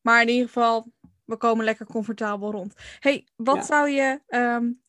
[0.00, 0.86] maar in ieder geval,
[1.30, 2.74] we komen lekker comfortabel rond.
[2.98, 3.62] hey, wat ja.
[3.62, 4.20] zou je...
[4.28, 4.80] Um,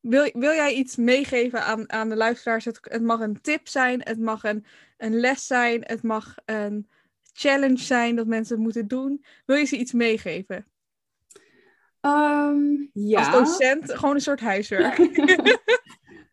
[0.00, 2.64] wil, wil jij iets meegeven aan, aan de luisteraars?
[2.64, 4.64] Het, het mag een tip zijn, het mag een,
[4.96, 6.88] een les zijn, het mag een
[7.32, 9.24] challenge zijn dat mensen moeten doen.
[9.46, 10.66] Wil je ze iets meegeven?
[12.00, 13.18] Um, ja.
[13.18, 14.98] Als docent, gewoon een soort huiswerk.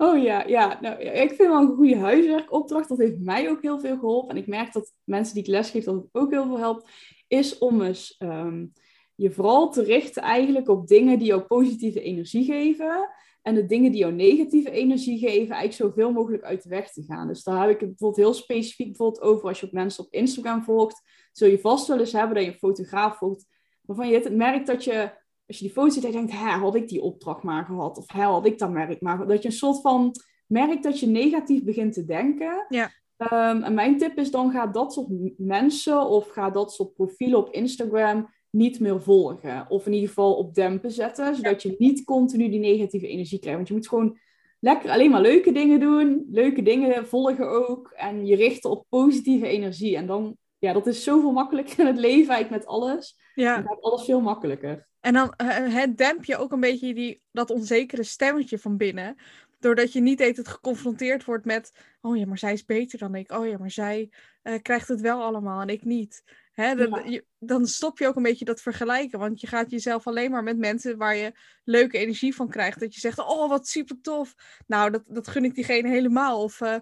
[0.01, 0.77] Oh ja, ja.
[0.81, 2.89] Nou, ik vind wel een goede huiswerkopdracht.
[2.89, 4.29] Dat heeft mij ook heel veel geholpen.
[4.29, 6.89] En ik merk dat mensen die ik lesgeef, dat het ook heel veel helpt.
[7.27, 8.73] Is om eens um,
[9.15, 13.09] je vooral te richten eigenlijk op dingen die jou positieve energie geven.
[13.41, 17.03] En de dingen die jou negatieve energie geven, eigenlijk zoveel mogelijk uit de weg te
[17.03, 17.27] gaan.
[17.27, 20.13] Dus daar heb ik het bijvoorbeeld heel specifiek bijvoorbeeld over als je ook mensen op
[20.13, 21.01] Instagram volgt.
[21.31, 23.45] Zul je vast wel eens hebben dat je een fotograaf volgt
[23.81, 25.19] waarvan je het merkt dat je
[25.51, 27.97] als je die foto ziet je denkt, hè, had ik die opdracht maar gehad?
[27.97, 30.11] Of hè, had ik dat merk maar Dat je een soort van
[30.47, 32.65] merkt dat je negatief begint te denken.
[32.69, 32.91] Ja.
[33.17, 35.07] Um, en mijn tip is dan, ga dat soort
[35.37, 39.65] mensen of ga dat soort profielen op Instagram niet meer volgen.
[39.69, 43.57] Of in ieder geval op dempen zetten, zodat je niet continu die negatieve energie krijgt.
[43.57, 44.17] Want je moet gewoon
[44.59, 47.91] lekker alleen maar leuke dingen doen, leuke dingen volgen ook.
[47.95, 49.95] En je richten op positieve energie.
[49.95, 53.19] En dan, ja, dat is zoveel makkelijker in het leven eigenlijk met alles.
[53.35, 53.55] Ja.
[53.55, 54.87] Dan gaat alles veel makkelijker.
[54.99, 59.15] En dan uh, demp je ook een beetje die, dat onzekere stemmetje van binnen.
[59.59, 61.77] Doordat je niet het geconfronteerd wordt met...
[62.01, 63.31] Oh ja, maar zij is beter dan ik.
[63.31, 64.09] Oh ja, maar zij
[64.43, 66.23] uh, krijgt het wel allemaal en ik niet.
[66.61, 67.09] Hè, dan, ja.
[67.11, 69.19] je, dan stop je ook een beetje dat vergelijken.
[69.19, 71.31] Want je gaat jezelf alleen maar met mensen waar je
[71.63, 72.79] leuke energie van krijgt.
[72.79, 74.35] Dat je zegt, oh wat super tof.
[74.67, 76.43] Nou, dat, dat gun ik diegene helemaal.
[76.43, 76.75] Of, uh,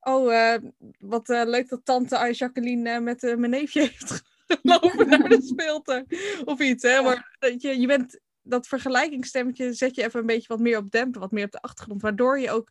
[0.00, 0.56] oh
[0.98, 4.22] wat leuk dat tante Jacqueline met mijn neefje heeft
[4.62, 6.06] lopen naar de speeltuin
[6.44, 6.82] of iets.
[6.82, 7.02] Hè?
[7.02, 10.90] Maar dat je, je bent dat vergelijkingsstemmetje zet je even een beetje wat meer op
[10.90, 12.70] dempen, wat meer op de achtergrond, waardoor je ook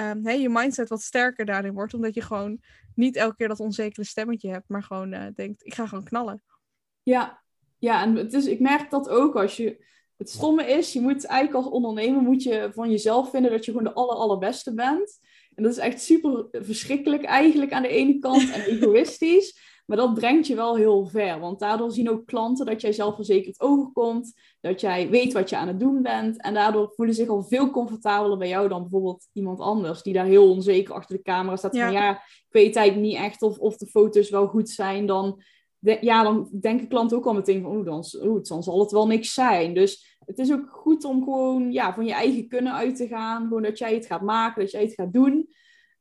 [0.00, 1.94] ehm, je mindset wat sterker daarin wordt.
[1.94, 2.60] Omdat je gewoon
[2.94, 6.42] niet elke keer dat onzekere stemmetje hebt, maar gewoon uh, denkt, ik ga gewoon knallen.
[7.02, 7.42] Ja,
[7.78, 9.88] ja en het is, ik merk dat ook als je.
[10.16, 13.70] Het stomme is, je moet eigenlijk als ondernemer moet je van jezelf vinden dat je
[13.70, 15.18] gewoon de aller, allerbeste bent.
[15.54, 19.58] En dat is echt super verschrikkelijk eigenlijk aan de ene kant en egoïstisch.
[19.90, 21.40] Maar dat brengt je wel heel ver.
[21.40, 24.40] Want daardoor zien ook klanten dat jij zelfverzekerd overkomt.
[24.60, 26.42] Dat jij weet wat je aan het doen bent.
[26.42, 30.02] En daardoor voelen ze zich al veel comfortabeler bij jou dan bijvoorbeeld iemand anders.
[30.02, 31.78] Die daar heel onzeker achter de camera staat.
[31.78, 35.06] Van ja, ik weet eigenlijk niet echt of, of de foto's wel goed zijn.
[35.06, 35.42] Dan,
[36.00, 37.76] ja, dan denken klanten ook al meteen van...
[37.76, 39.74] Oeh, dan, oeh, dan zal het wel niks zijn.
[39.74, 43.42] Dus het is ook goed om gewoon ja, van je eigen kunnen uit te gaan.
[43.42, 45.48] Gewoon dat jij het gaat maken, dat jij het gaat doen.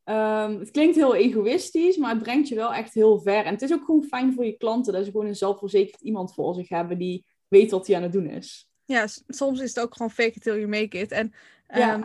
[0.10, 3.46] Um, het klinkt heel egoïstisch, maar het brengt je wel echt heel ver.
[3.46, 6.34] En het is ook gewoon fijn voor je klanten dat ze gewoon een zelfverzekerd iemand
[6.34, 8.70] voor zich hebben die weet wat hij aan het doen is.
[8.86, 11.12] Ja, soms is het ook gewoon fake it till you make it.
[11.12, 11.34] En
[11.76, 12.02] um,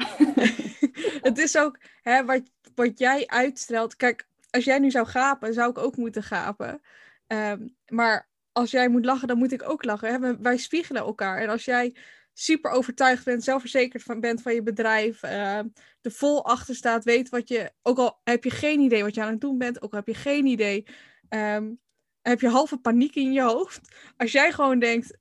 [1.28, 2.42] het is ook hè, wat,
[2.74, 3.96] wat jij uitstelt.
[3.96, 6.80] Kijk, als jij nu zou gapen, zou ik ook moeten gapen.
[7.26, 10.12] Um, maar als jij moet lachen, dan moet ik ook lachen.
[10.12, 10.38] Hè?
[10.38, 11.38] Wij spiegelen elkaar.
[11.38, 11.96] En als jij
[12.35, 15.70] super overtuigd bent, zelfverzekerd van, bent van je bedrijf, uh, er
[16.03, 19.30] vol achter staat, weet wat je, ook al heb je geen idee wat je aan
[19.30, 20.87] het doen bent, ook al heb je geen idee,
[21.28, 21.80] um,
[22.22, 23.80] heb je halve paniek in je hoofd.
[24.16, 25.18] Als jij gewoon denkt,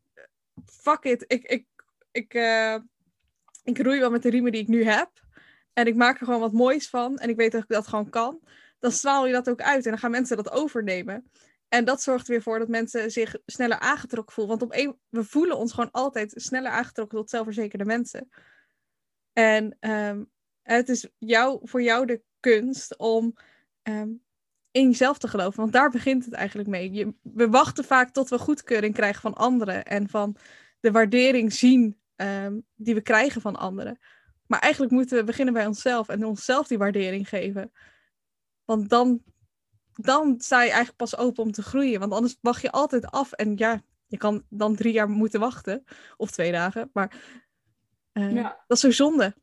[0.65, 1.65] fuck it, ik, ik,
[2.11, 2.77] ik, uh,
[3.63, 5.09] ik roei wel met de riemen die ik nu heb
[5.73, 8.09] en ik maak er gewoon wat moois van en ik weet dat ik dat gewoon
[8.09, 8.39] kan,
[8.79, 11.31] dan straal je dat ook uit en dan gaan mensen dat overnemen.
[11.73, 14.57] En dat zorgt weer voor dat mensen zich sneller aangetrokken voelen.
[14.57, 18.29] Want op een, we voelen ons gewoon altijd sneller aangetrokken tot zelfverzekerde mensen.
[19.31, 23.37] En um, het is jou, voor jou de kunst om
[23.83, 24.23] um,
[24.71, 25.59] in jezelf te geloven.
[25.59, 26.91] Want daar begint het eigenlijk mee.
[26.91, 29.85] Je, we wachten vaak tot we goedkeuring krijgen van anderen.
[29.85, 30.35] En van
[30.79, 33.99] de waardering zien um, die we krijgen van anderen.
[34.47, 37.71] Maar eigenlijk moeten we beginnen bij onszelf en onszelf die waardering geven.
[38.65, 39.23] Want dan
[39.93, 41.99] dan sta je eigenlijk pas open om te groeien.
[41.99, 43.31] Want anders wacht je altijd af.
[43.31, 45.83] En ja, je kan dan drie jaar moeten wachten.
[46.17, 46.89] Of twee dagen.
[46.93, 47.41] Maar
[48.13, 48.63] uh, ja.
[48.67, 49.35] dat is zo zonde.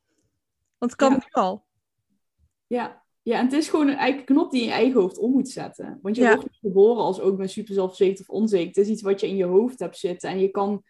[0.79, 1.17] Want het kan ja.
[1.17, 1.65] nu al.
[2.67, 3.03] Ja.
[3.23, 5.33] ja, en het is gewoon een eigen knop die je in je eigen hoofd om
[5.33, 5.99] moet zetten.
[6.03, 6.35] Want je ja.
[6.35, 8.67] wordt niet geboren als ook met super zelfverzekerd of onzeker.
[8.67, 10.31] Het is iets wat je in je hoofd hebt zitten.
[10.31, 10.83] En je kan,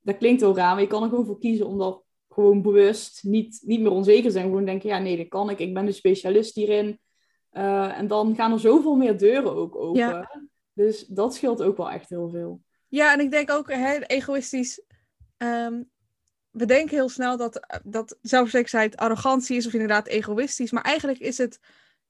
[0.00, 3.24] dat klinkt heel raar, maar je kan er gewoon voor kiezen om dat gewoon bewust
[3.24, 4.44] niet, niet meer onzeker zijn.
[4.44, 5.58] Gewoon denken, ja nee, dat kan ik.
[5.58, 7.00] Ik ben de specialist hierin.
[7.52, 10.00] Uh, en dan gaan er zoveel meer deuren ook open.
[10.00, 10.40] Ja.
[10.72, 12.62] Dus dat scheelt ook wel echt heel veel.
[12.88, 14.82] Ja, en ik denk ook hè, egoïstisch.
[15.36, 15.90] Um,
[16.50, 20.70] we denken heel snel dat, dat zelfverzekerdheid arrogantie is of inderdaad egoïstisch.
[20.70, 21.58] Maar eigenlijk is het.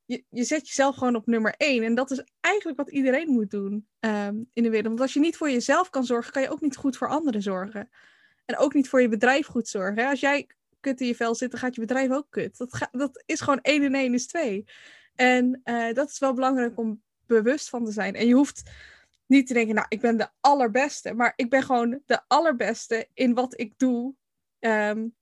[0.05, 1.83] Je, je zet jezelf gewoon op nummer één.
[1.83, 4.89] En dat is eigenlijk wat iedereen moet doen um, in de wereld.
[4.89, 7.43] Want als je niet voor jezelf kan zorgen, kan je ook niet goed voor anderen
[7.43, 7.91] zorgen.
[8.45, 10.03] En ook niet voor je bedrijf goed zorgen.
[10.03, 10.11] Hè?
[10.11, 10.49] Als jij
[10.81, 12.59] kut in je vel zit, dan gaat je bedrijf ook kut.
[12.59, 14.65] Dat, ga, dat is gewoon één en één is twee.
[15.15, 18.15] En uh, dat is wel belangrijk om bewust van te zijn.
[18.15, 18.71] En je hoeft
[19.27, 21.15] niet te denken, nou, ik ben de allerbeste.
[21.15, 24.15] Maar ik ben gewoon de allerbeste in wat ik doe.
[24.61, 25.15] Um,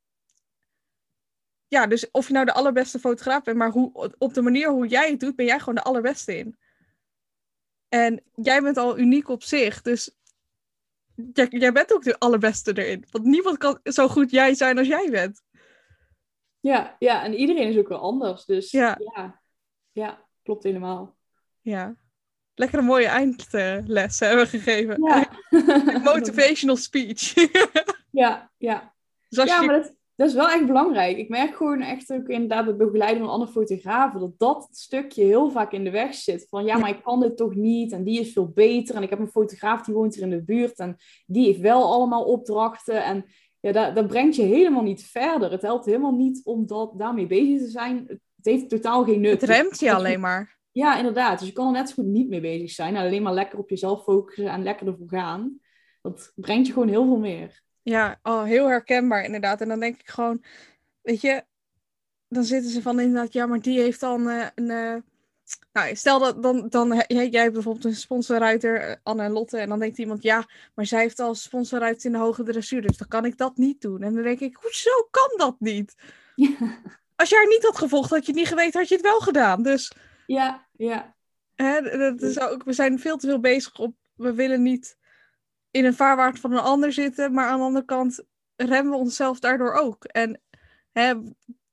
[1.69, 4.87] ja, dus of je nou de allerbeste fotograaf bent, maar hoe, op de manier hoe
[4.87, 6.59] jij het doet, ben jij gewoon de allerbeste in.
[7.89, 10.17] En jij bent al uniek op zich, dus
[11.33, 13.05] jij, jij bent ook de allerbeste erin.
[13.11, 15.43] Want niemand kan zo goed jij zijn als jij bent.
[16.61, 18.45] Ja, ja, en iedereen is ook wel anders.
[18.45, 19.40] Dus ja, ja
[19.93, 21.17] ja, klopt helemaal.
[21.61, 21.97] Ja.
[22.55, 25.03] Lekker een mooie eindles hebben we gegeven.
[25.03, 25.29] Ja.
[26.13, 27.35] Motivational speech.
[28.11, 28.95] ja, ja.
[29.29, 31.17] Dus ja, maar dat, dat, is wel echt belangrijk.
[31.17, 35.51] Ik merk gewoon echt ook inderdaad het begeleiden van andere fotografen, dat dat stukje heel
[35.51, 36.47] vaak in de weg zit.
[36.49, 38.95] Van ja, maar ik kan dit toch niet en die is veel beter.
[38.95, 41.93] En ik heb een fotograaf die woont hier in de buurt en die heeft wel
[41.93, 43.05] allemaal opdrachten.
[43.05, 43.25] En
[43.61, 45.51] ja, dat, dat brengt je helemaal niet verder.
[45.51, 49.41] Het helpt helemaal niet om dat, daarmee bezig te zijn het heeft totaal geen nut.
[49.41, 50.59] Het remt je alleen maar.
[50.73, 51.39] Ja, inderdaad.
[51.39, 52.97] Dus je kan er net zo goed niet mee bezig zijn.
[52.97, 55.61] Alleen maar lekker op jezelf focussen en lekker ervoor gaan.
[56.03, 57.63] Dat brengt je gewoon heel veel meer.
[57.83, 59.61] Ja, oh, heel herkenbaar inderdaad.
[59.61, 60.45] En dan denk ik gewoon,
[61.03, 61.45] weet je,
[62.29, 64.71] dan zitten ze van inderdaad, ja, maar die heeft dan uh, een.
[64.71, 64.97] Uh,
[65.73, 69.69] nou, stel dat dan, dan jij, hebt bijvoorbeeld een sponsorruiter, uh, Anne en Lotte, en
[69.69, 73.09] dan denkt iemand, ja, maar zij heeft al sponsorruiter in de hoge dressuur, dus dan
[73.09, 74.03] kan ik dat niet doen.
[74.03, 75.95] En dan denk ik, hoezo kan dat niet?
[76.35, 76.49] Ja
[77.21, 79.21] als jij haar niet had gevolgd, had je het niet geweten, had je het wel
[79.21, 79.63] gedaan.
[79.63, 79.93] Dus.
[80.27, 81.15] Ja, ja.
[81.55, 83.95] Hè, dat is ook, we zijn veel te veel bezig op.
[84.15, 84.97] We willen niet
[85.71, 88.25] in een vaarwaard van een ander zitten, maar aan de andere kant
[88.57, 90.05] remmen we onszelf daardoor ook.
[90.05, 90.41] En
[90.93, 91.15] hè,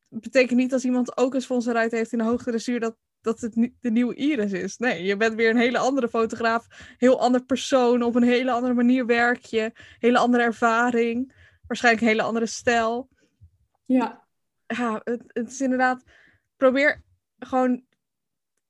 [0.08, 3.72] betekent niet als iemand ook een sponsoruit heeft in de hoogte dressuur dat, dat het
[3.80, 4.78] de nieuwe Iris is.
[4.78, 6.68] Nee, je bent weer een hele andere fotograaf,
[6.98, 11.34] heel ander persoon, op een hele andere manier werk je, hele andere ervaring,
[11.68, 13.10] waarschijnlijk een hele andere stijl.
[13.86, 14.27] Ja
[14.68, 16.04] ja, het, het, is inderdaad.
[16.58, 17.04] probeer
[17.40, 17.86] gewoon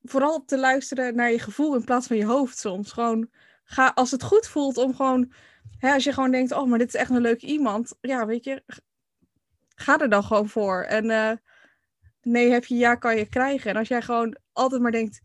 [0.01, 2.91] vooral te luisteren naar je gevoel in plaats van je hoofd soms.
[2.91, 3.29] Gewoon
[3.63, 5.31] ga, als het goed voelt om gewoon,
[5.77, 7.95] hè, als je gewoon denkt, oh, maar dit is echt een leuk iemand.
[8.01, 8.63] Ja, weet je,
[9.75, 10.81] ga er dan gewoon voor.
[10.81, 11.31] En uh,
[12.21, 13.69] nee heb je, ja kan je krijgen.
[13.71, 15.21] En als jij gewoon altijd maar denkt,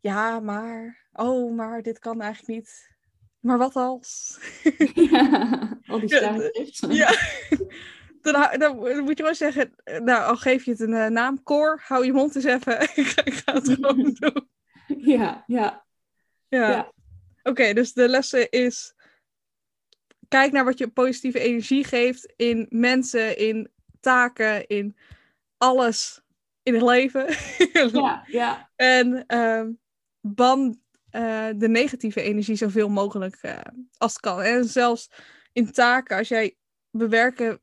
[0.00, 2.94] ja, maar, oh, maar dit kan eigenlijk niet.
[3.40, 4.38] Maar wat als?
[4.94, 6.84] Ja, al die stemmetjes.
[6.88, 7.14] Ja.
[8.32, 11.80] Dan, dan, moet je gewoon zeggen, nou, al geef je het een uh, naam, Cor,
[11.84, 12.80] hou je mond eens even.
[12.94, 14.48] ik, ga, ik ga het gewoon doen.
[14.86, 15.84] Ja, ja.
[16.48, 16.70] Ja.
[16.70, 16.92] Ja.
[17.42, 18.94] Oké, dus de lessen is,
[20.28, 23.70] kijk naar wat je positieve energie geeft in mensen, in
[24.00, 24.96] taken, in
[25.56, 26.20] alles
[26.62, 27.26] in het leven.
[27.92, 28.70] Ja, ja.
[28.76, 29.70] En ehm
[30.20, 33.58] ban eh, de negatieve energie zoveel mogelijk eh,
[33.98, 34.42] als het kan.
[34.42, 35.10] En zelfs
[35.52, 36.56] in taken, als jij
[36.90, 37.60] bewerken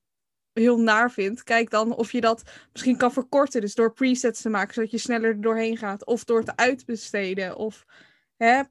[0.54, 3.62] heel naar vindt, kijk dan of je dat misschien kan verkorten.
[3.62, 6.06] Dus door presets te maken, zodat je sneller er doorheen gaat.
[6.06, 7.56] Of door het uitbesteden.
[7.58, 7.86] Of
[8.38, 8.62] hè,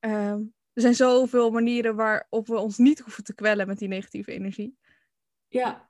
[0.00, 0.40] ehm,
[0.72, 4.76] er zijn zoveel manieren waarop we ons niet hoeven te kwellen met die negatieve energie.
[5.48, 5.88] Ja,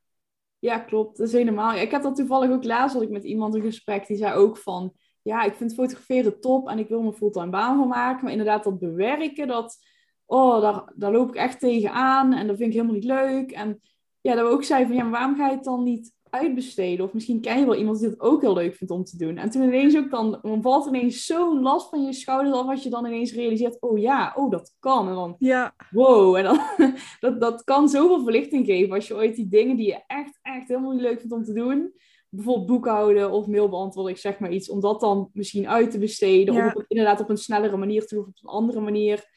[0.58, 1.16] ja klopt.
[1.16, 1.74] Dat is helemaal.
[1.74, 4.58] Ik heb dat toevallig ook laatst had ik met iemand een gesprek die zei ook
[4.58, 8.32] van, ja, ik vind fotograferen top en ik wil mijn fulltime baan van maken, maar
[8.32, 9.78] inderdaad dat bewerken, dat,
[10.24, 13.50] oh, daar, daar loop ik echt tegenaan en dat vind ik helemaal niet leuk.
[13.50, 13.80] En
[14.26, 17.04] ja, dat we ook zeiden van, ja, maar waarom ga je het dan niet uitbesteden?
[17.04, 19.36] Of misschien ken je wel iemand die het ook heel leuk vindt om te doen.
[19.36, 22.82] En toen ineens ook dan, dan valt ineens zo'n last van je schouders af als
[22.82, 25.08] je dan ineens realiseert, oh ja, oh dat kan.
[25.08, 26.60] En dan, Ja, wow, en dan,
[27.20, 30.68] dat, dat kan zoveel verlichting geven als je ooit die dingen die je echt, echt
[30.68, 31.92] helemaal niet leuk vindt om te doen,
[32.28, 35.98] bijvoorbeeld boekhouden of mail beantwoorden, ik zeg maar iets, om dat dan misschien uit te
[35.98, 36.66] besteden, Ja.
[36.66, 39.34] of op, inderdaad op een snellere manier te doen, of op een andere manier,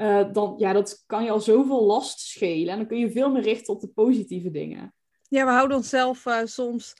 [0.00, 2.68] eh, dan, ja, dat kan je al zoveel last schelen.
[2.68, 4.94] En dan kun je veel meer richten op de positieve dingen.
[5.28, 6.94] Ja, we houden onszelf eh, soms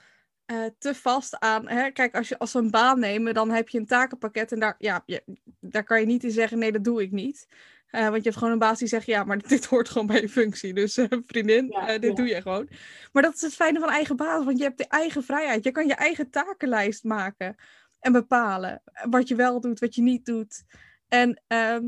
[0.45, 1.69] eh, te vast aan.
[1.69, 1.91] Hè?
[1.91, 4.53] Kijk, als, je, als we een baan nemen, dan heb je een takenpakket.
[4.53, 5.23] En daar, ja, je,
[5.61, 7.47] daar kan je niet in zeggen: nee, dat doe ik niet.
[7.91, 10.29] Want je hebt gewoon een baas die zegt: ja, maar dit hoort gewoon bij je
[10.29, 10.75] functie.
[10.75, 12.15] Dus vriendin, Ja, dit ja.
[12.15, 12.69] doe je gewoon.
[13.13, 15.65] Maar dat is het fijne van eigen baas, want je hebt de eigen vrijheid.
[15.65, 17.57] Je kan je eigen takenlijst maken
[18.01, 20.65] en bepalen wat je wel doet, wat je niet doet.
[21.09, 21.83] En ehm,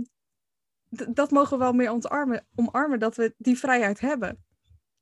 [1.12, 4.44] dat mogen we wel meer ontarmen, omarmen, dat we die vrijheid hebben.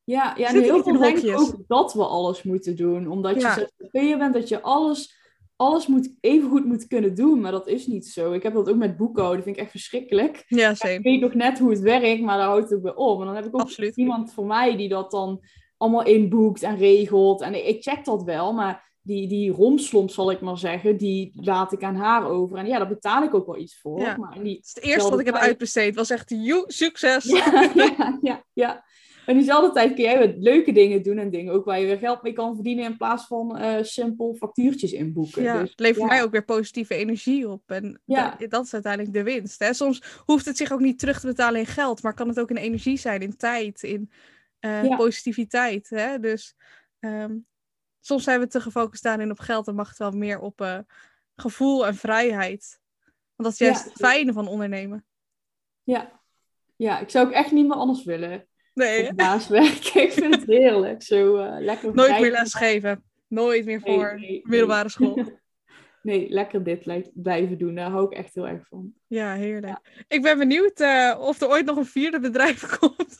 [0.04, 3.08] Ja, ja en heel veel denken ook dat we alles moeten doen.
[3.08, 3.54] Omdat Ja.
[3.54, 5.18] je ZZP'er bent, dat je alles,
[5.56, 7.40] alles moet, even goed moet kunnen doen.
[7.40, 8.32] Maar dat is niet zo.
[8.32, 9.36] Ik heb dat ook met boekhouden.
[9.36, 10.44] Dat vind ik echt verschrikkelijk.
[10.46, 13.20] Ja, Ik weet nog net hoe het werkt, maar daar houdt het ook bij op.
[13.20, 13.96] En dan heb ik ook Absoluut.
[13.96, 15.40] iemand voor mij die dat dan
[15.76, 17.40] allemaal inboekt en regelt.
[17.40, 21.72] En ik check dat wel, maar die, die romslomp, zal ik maar zeggen, die laat
[21.72, 22.58] ik aan haar over.
[22.58, 24.00] En ja, daar betaal ik ook wel iets voor.
[24.00, 24.16] Ja.
[24.16, 25.94] Maar die, Het is het eerste wat ik heb uitbesteed.
[25.94, 27.24] Was echt, joe, succes.
[27.24, 28.84] Ja, ja, ja, ja.
[29.26, 31.98] En diezelfde tijd kun jij weer leuke dingen doen en dingen ook waar je weer
[31.98, 35.42] geld mee kan verdienen in plaats van eh, simpel factuurtjes inboeken.
[35.42, 37.62] Ja, Dus, het levert mij ook weer positieve energie op.
[37.70, 38.36] En Ja.
[38.38, 39.58] dat, dat is uiteindelijk de winst.
[39.58, 39.72] Hè?
[39.72, 42.50] Soms hoeft het zich ook niet terug te betalen in geld, maar kan het ook
[42.50, 44.10] in energie zijn, in tijd, in
[44.60, 45.90] eh, positiviteit.
[45.90, 46.18] Hè?
[46.18, 46.54] Dus
[47.00, 47.36] ehm,
[48.00, 50.78] soms zijn we te gefocust daarin op geld en mag het wel meer op eh,
[51.36, 52.80] gevoel en vrijheid.
[53.36, 53.88] Want dat is juist Ja.
[53.90, 55.04] het fijne van ondernemen.
[55.82, 56.20] Ja.
[56.76, 58.46] ja, ik zou ook echt niet meer anders willen.
[58.74, 60.02] Nee, Op naastwerken.
[60.06, 61.02] ik vind het heerlijk.
[61.02, 63.04] Zo eh, lekker nooit meer lesgeven.
[63.28, 64.40] Nooit meer voor nee, nee.
[64.44, 65.24] middelbare school.
[66.02, 67.74] Nee, lekker dit lij- blijven doen.
[67.74, 68.92] Daar hou ik echt heel erg van.
[69.06, 70.04] Ja, heerlijk.
[70.08, 73.18] Ik ben benieuwd eh, of er ooit nog een vierde bedrijf komt.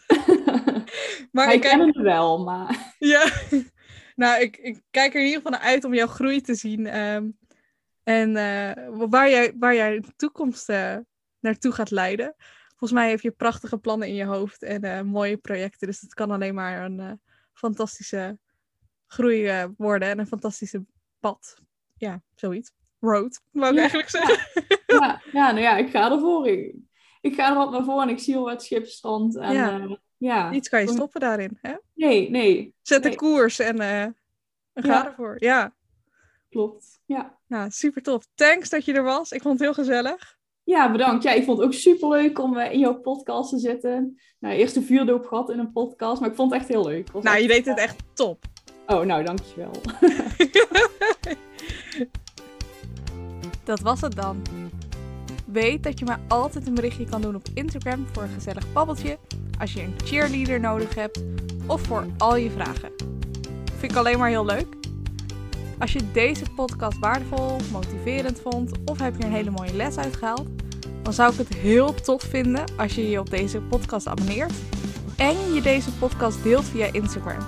[1.33, 3.31] Maar ik kennen het wel, maar ja.
[4.21, 6.87] Nou, ik, ik kijk er in ieder geval naar uit om jouw groei te zien.
[6.87, 7.31] ehm,
[8.03, 10.97] en eh, waar, jij, waar jij in de toekomst eh,
[11.41, 12.35] naartoe gaat leiden.
[12.69, 15.87] Volgens mij heb je prachtige plannen in je hoofd en eh, mooie projecten.
[15.87, 17.21] Dus het kan alleen maar een
[17.53, 18.39] fantastische
[19.07, 20.85] groei worden en een fantastische
[21.21, 21.57] pad.
[21.97, 22.73] Ja, zoiets.
[23.01, 24.39] Road, wou ik Ja, eigenlijk zeggen.
[24.87, 26.49] ja, ja, nou ja, ik ga ervoor.
[26.49, 26.75] Ik,
[27.21, 29.37] ik ga er wat naar voor en ik zie al wat schipstrand.
[29.37, 29.99] En, Ja.
[30.21, 30.51] Ja.
[30.61, 31.59] kan je stoppen daarin.
[31.63, 31.73] Hè?
[31.95, 33.19] Nee, nee, Zet een Nee.
[33.19, 34.15] koers en, eh, en
[34.73, 35.07] ga Ja.
[35.07, 35.37] ervoor.
[35.39, 35.73] Ja,
[36.51, 37.01] klopt.
[37.07, 37.39] Ja.
[37.47, 38.27] nou, super tof.
[38.35, 39.33] Thanks dat je er was.
[39.33, 40.39] Ik vond het heel gezellig.
[40.65, 41.23] ja, bedankt.
[41.23, 44.21] Ja, ik vond het ook super leuk om eh, in jouw podcast te zitten.
[44.39, 47.13] Nou, eerst een vuurdoop gehad in een podcast, maar ik vond het echt heel leuk.
[47.13, 48.45] Nou, echt- je deed het echt top.
[48.87, 49.71] Oh, nou, dankjewel.
[53.65, 54.43] Dat was het dan.
[55.53, 59.19] Weet dat je mij altijd een berichtje kan doen op Instagram voor een gezellig babbeltje.
[59.59, 61.23] Als je een cheerleader nodig hebt.
[61.67, 62.93] Of voor al je vragen.
[63.79, 64.67] Vind ik alleen maar heel leuk.
[65.79, 68.73] Als je deze podcast waardevol, motiverend vond.
[68.85, 70.49] Of heb je een hele mooie les uitgehaald.
[71.03, 74.53] Dan zou ik het heel tof vinden als je je op deze podcast abonneert.
[75.17, 77.47] En je deze podcast deelt via Instagram.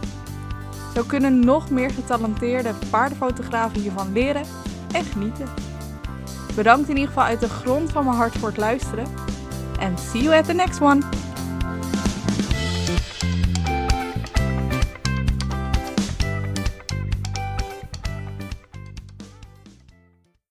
[0.95, 4.45] Zo kunnen nog meer getalenteerde paardenfotografen hiervan leren
[4.93, 5.72] en genieten.
[6.55, 9.07] Bedankt in ieder geval uit de grond van mijn hart voor het luisteren.
[9.79, 11.01] En see you at the next one!